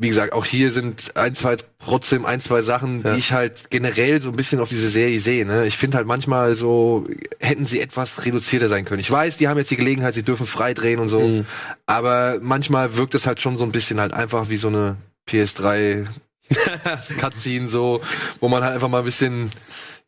[0.00, 3.12] wie gesagt, auch hier sind ein, zwei, trotzdem ein, zwei Sachen, Ja.
[3.14, 5.44] die ich halt generell so ein bisschen auf diese Serie sehe.
[5.44, 5.66] Ne?
[5.66, 7.04] Ich finde halt manchmal so,
[7.40, 9.00] hätten sie etwas reduzierter sein können.
[9.00, 11.46] Ich weiß, die haben jetzt die Gelegenheit, sie dürfen frei drehen und so, Mhm.
[11.86, 14.96] aber manchmal wirkt es halt schon so ein bisschen halt einfach wie so eine
[15.28, 16.06] PS3
[17.18, 18.00] Cutscene so,
[18.40, 19.50] wo man halt einfach mal ein bisschen,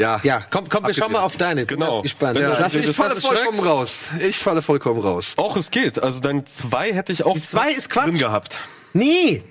[0.00, 0.20] ja.
[0.22, 1.66] Ja, komm, komm, wir schauen mal auf deine.
[1.66, 2.02] Genau.
[2.02, 2.38] Gespannt.
[2.38, 4.00] Ja, lass ich falle vollkommen raus.
[4.20, 5.34] Ich falle vollkommen raus.
[5.36, 6.02] Auch es geht.
[6.02, 8.06] Also dann zwei hätte ich auch Die zwei ist Quatsch.
[8.06, 8.58] drin gehabt.
[8.92, 9.42] Nee.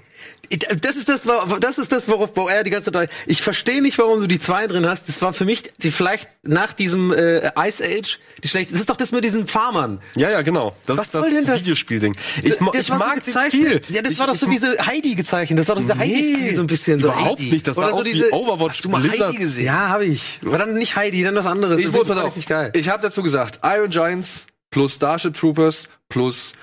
[0.81, 1.27] Das ist das,
[1.59, 3.09] das ist das, worauf wo er die ganze Zeit.
[3.27, 5.07] Ich verstehe nicht, warum du die zwei drin hast.
[5.07, 8.73] Das war für mich die vielleicht nach diesem äh, Ice Age die schlechte.
[8.73, 9.99] Das ist doch das mit diesen Farmern.
[10.15, 10.75] Ja, ja, genau.
[10.85, 11.59] Das Was ist das das?
[11.61, 12.15] Videospielding.
[12.41, 13.83] Ich, das ich war so mag gezeichnet.
[13.83, 13.95] Stil.
[13.95, 15.59] Ja, das ich, war doch so ich, wie diese Heidi gezeichnet.
[15.59, 16.99] Das war doch diese Heidi-Stil so ein bisschen.
[16.99, 17.51] so überhaupt Heidi.
[17.51, 17.67] nicht.
[17.67, 19.29] Das Oder so aus wie diese, Overwatch Hast du mal Blizzard.
[19.29, 19.65] Heidi gesehen?
[19.65, 20.39] Ja, habe ich.
[20.45, 21.79] Aber dann nicht Heidi, dann was anderes.
[21.79, 22.71] Ich, wurde, auf, nicht geil.
[22.75, 24.41] ich habe dazu gesagt, Iron Giants
[24.71, 26.53] plus Starship Troopers plus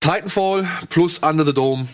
[0.00, 1.86] Titanfall plus Under the Dome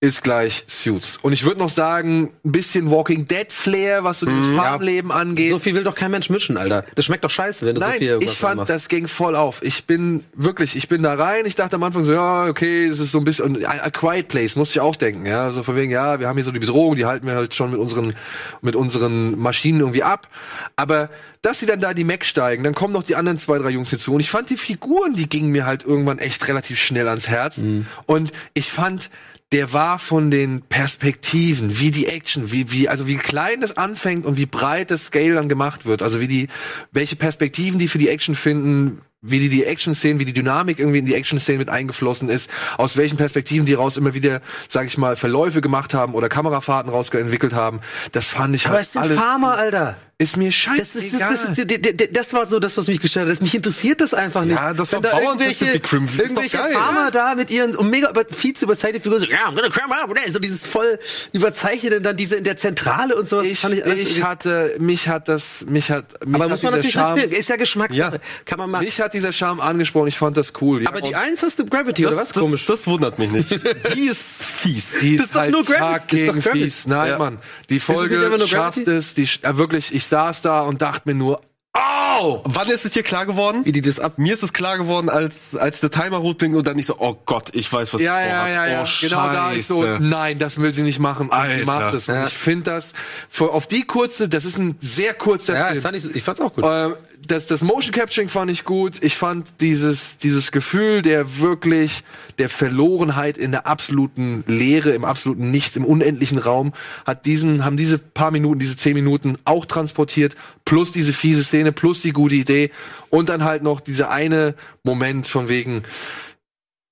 [0.00, 1.18] ist gleich Suits.
[1.22, 5.50] Und ich würde noch sagen, ein bisschen Walking Dead Flair, was so dieses Farmleben angeht.
[5.50, 6.84] So viel will doch kein Mensch mischen, Alter.
[6.94, 8.70] Das schmeckt doch scheiße, wenn du so Nein, viel ich fand, machst.
[8.70, 9.60] das ging voll auf.
[9.62, 11.46] Ich bin wirklich, ich bin da rein.
[11.46, 14.28] Ich dachte am Anfang so, ja, okay, es ist so ein bisschen, und a, quiet
[14.28, 16.60] place, musste ich auch denken, ja, so von wegen, ja, wir haben hier so die
[16.60, 18.14] Bedrohung, die halten wir halt schon mit unseren,
[18.62, 20.28] mit unseren Maschinen irgendwie ab.
[20.76, 21.10] Aber,
[21.42, 23.90] dass sie dann da die Mac steigen, dann kommen noch die anderen zwei, drei Jungs
[23.90, 24.14] hinzu.
[24.14, 27.58] Und ich fand die Figuren, die gingen mir halt irgendwann echt relativ schnell ans Herz.
[28.06, 29.10] Und ich fand,
[29.52, 34.26] der war von den Perspektiven, wie die Action, wie, wie, also wie klein es anfängt
[34.26, 36.02] und wie breit das Scale dann gemacht wird.
[36.02, 36.48] Also wie die,
[36.92, 40.98] welche Perspektiven die für die Action finden, wie die die Action-Szenen, wie die Dynamik irgendwie
[40.98, 44.96] in die Action-Szenen mit eingeflossen ist, aus welchen Perspektiven die raus immer wieder, sag ich
[44.96, 47.80] mal, Verläufe gemacht haben oder Kamerafahrten rausentwickelt haben.
[48.12, 49.18] Das fand ich Aber halt sind alles.
[49.18, 49.96] Farmer, Alter.
[50.20, 51.32] Ist mir Das, scheißegal.
[51.32, 53.40] ist, das, ist, das, das, das war so das, was mich gestört hat.
[53.40, 54.56] Mich interessiert das einfach nicht.
[54.56, 55.66] Ja, das war da irgendwelche.
[55.66, 56.58] Ist irgendwelche.
[56.58, 59.68] Farmer da mit ihren und mega über, viel zu überzeichnete Figuren so, ja, I'm gonna
[59.68, 60.98] cram up, so dieses voll
[61.32, 63.46] überzeichnete, dann diese in der Zentrale und sowas.
[63.46, 66.72] ich, fand ich, ich hatte, mich hat das, mich hat, mich aber hat muss man
[66.72, 67.40] natürlich Charme, respektieren.
[67.40, 68.20] Ist ja Geschmackssache.
[68.44, 68.84] Kann man machen.
[68.86, 70.08] mich hat dieser Charme angesprochen.
[70.08, 70.82] Ich fand das cool.
[70.82, 72.28] Ja, aber die Eins hast du Gravity, Das, oder was?
[72.30, 72.66] das, Komisch.
[72.66, 73.50] das wundert mich nicht.
[73.94, 74.88] Die ist fies.
[75.00, 75.76] Die Das ist doch nur Gravity.
[76.08, 76.64] Das ist fucking doch Gravity.
[76.64, 76.86] fies.
[76.88, 77.18] Nein, Ja.
[77.18, 77.38] Mann.
[77.70, 79.14] Die Folge nur schafft es.
[79.14, 81.40] Die, äh, wirklich, ich saß da und dachte mir nur,
[81.78, 82.40] oh!
[82.44, 83.64] Wann ist es dir klar geworden?
[83.64, 84.14] Wie die das ab.
[84.18, 86.96] Mir ist es klar geworden, als, als der Timer rot ging und dann nicht so,
[86.98, 88.82] oh Gott, ich weiß, was Ja, ich ja, ja, ja.
[88.84, 91.28] Oh, genau da ich so, nein, das will sie nicht machen.
[91.28, 91.66] Und sie Alter.
[91.66, 92.08] macht es.
[92.08, 92.26] Und Ja.
[92.26, 92.92] ich finde das,
[93.28, 95.74] für, auf die kurze, das ist ein sehr kurzer Ja, Film.
[95.76, 96.64] das fand ich, ich fand's auch gut.
[96.66, 96.94] Ähm,
[97.26, 99.02] das, das Motion Capturing fand ich gut.
[99.02, 102.02] Ich fand dieses, dieses Gefühl der wirklich,
[102.38, 106.72] der Verlorenheit in der absoluten Leere, im absoluten Nichts, im unendlichen Raum,
[107.06, 110.36] hat diesen, haben diese paar Minuten, diese zehn Minuten auch transportiert,
[110.68, 112.70] plus diese fiese Szene, plus die gute Idee
[113.08, 115.82] und dann halt noch dieser eine Moment von wegen,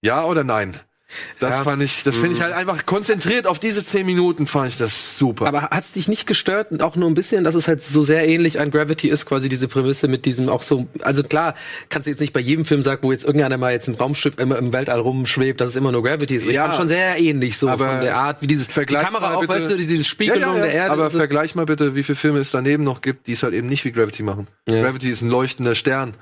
[0.00, 0.74] ja oder nein.
[1.38, 1.62] Das Ja.
[1.62, 5.16] fand ich, das finde ich halt einfach konzentriert auf diese zehn Minuten fand ich das
[5.18, 5.46] super.
[5.46, 8.26] Aber hat's dich nicht gestört und auch nur ein bisschen, dass es halt so sehr
[8.26, 11.54] ähnlich an Gravity ist, quasi diese Prämisse mit diesem auch so, also klar,
[11.90, 14.34] kannst du jetzt nicht bei jedem Film sagen, wo jetzt irgendeiner mal jetzt im Raumschiff,
[14.38, 16.44] immer im Weltall rumschwebt, dass es immer nur Gravity ist.
[16.44, 16.50] Ja.
[16.50, 19.28] Ich fand schon sehr ähnlich so Aber von der Art, wie dieses, die Vergleich Kamera
[19.30, 20.90] mal auch, bitte- weißt du, diese Spiegelung der Erde.
[20.92, 21.18] Aber so.
[21.18, 23.84] vergleich mal bitte, wie viele Filme es daneben noch gibt, die es halt eben nicht
[23.84, 24.48] wie Gravity machen.
[24.68, 24.82] Ja.
[24.82, 26.14] Gravity ist ein leuchtender Stern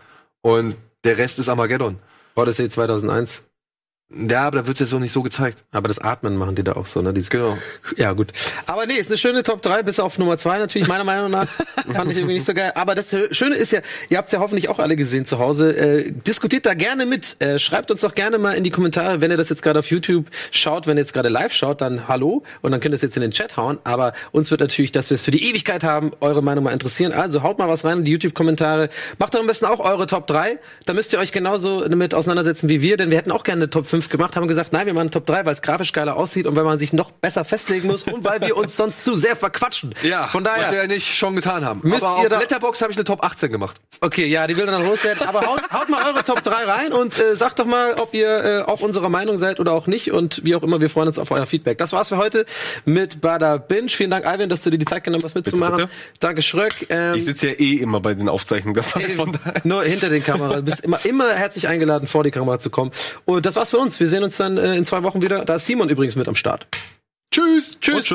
[0.42, 1.98] und der Rest ist Armageddon.
[2.34, 3.42] Odyssey 2001.
[4.16, 5.58] Ja, aber da wird es jetzt so nicht so gezeigt.
[5.72, 7.12] Aber das Atmen machen die da auch so, ne?
[7.12, 7.58] Dieses Genau.
[7.96, 8.32] Ja, gut.
[8.66, 11.48] Aber nee, ist eine schöne Top 3, bis auf Nummer 2 natürlich, meiner Meinung nach.
[11.92, 12.72] Fand ich irgendwie nicht so geil.
[12.76, 15.76] Aber das Schöne ist ja, ihr habt es ja hoffentlich auch alle gesehen zu Hause.
[15.76, 17.36] Äh, diskutiert da gerne mit.
[17.40, 19.86] Äh, schreibt uns doch gerne mal in die Kommentare, wenn ihr das jetzt gerade auf
[19.90, 22.44] YouTube schaut, wenn ihr jetzt gerade live schaut, dann hallo.
[22.62, 23.78] Und dann könnt ihr es jetzt in den Chat hauen.
[23.84, 27.12] Aber uns wird natürlich, dass wir es für die Ewigkeit haben, eure Meinung mal interessieren.
[27.12, 28.90] Also haut mal was rein in die YouTube-Kommentare.
[29.18, 30.58] Macht doch am besten auch eure Top 3.
[30.86, 33.70] Da müsst ihr euch genauso damit auseinandersetzen wie wir, denn wir hätten auch gerne eine
[33.70, 36.46] Top 5 gemacht, haben gesagt, nein, wir machen Top 3, weil es grafisch geiler aussieht
[36.46, 39.36] und weil man sich noch besser festlegen muss und weil wir uns sonst zu sehr
[39.36, 39.94] verquatschen.
[40.02, 41.80] Ja, Von was wir daher, ja nicht schon getan haben.
[41.82, 43.76] Müsst aber ihr auf da- Letterbox habe ich eine Top 18 gemacht.
[44.00, 47.18] okay, ja, die will dann loswerden, aber haut, haut mal eure Top 3 rein und
[47.18, 50.44] äh, sagt doch mal, ob ihr äh, auch unserer Meinung seid oder auch nicht und
[50.44, 51.78] wie auch immer, wir freuen uns auf euer Feedback.
[51.78, 52.46] Das war's für heute
[52.84, 53.88] mit Bada Binge.
[53.88, 55.76] Vielen Dank, Alvin, dass du dir die Zeit genommen hast mitzumachen.
[55.76, 55.88] bitte.
[56.20, 56.86] Danke, Schröck.
[56.90, 59.08] Ähm, Ich sitze ja eh immer bei den Aufzeichnungen dabei.
[59.10, 59.60] Von daher.
[59.64, 60.56] nur hinter den Kameras.
[60.56, 62.90] Du bist immer, immer herzlich eingeladen, vor die Kamera zu kommen.
[63.24, 63.93] Und das war's für uns.
[64.00, 65.44] Wir sehen uns dann äh, in zwei Wochen wieder.
[65.44, 66.66] Da ist Simon übrigens mit am Start.
[67.30, 67.78] Tschüss.
[67.80, 68.14] Tschüss.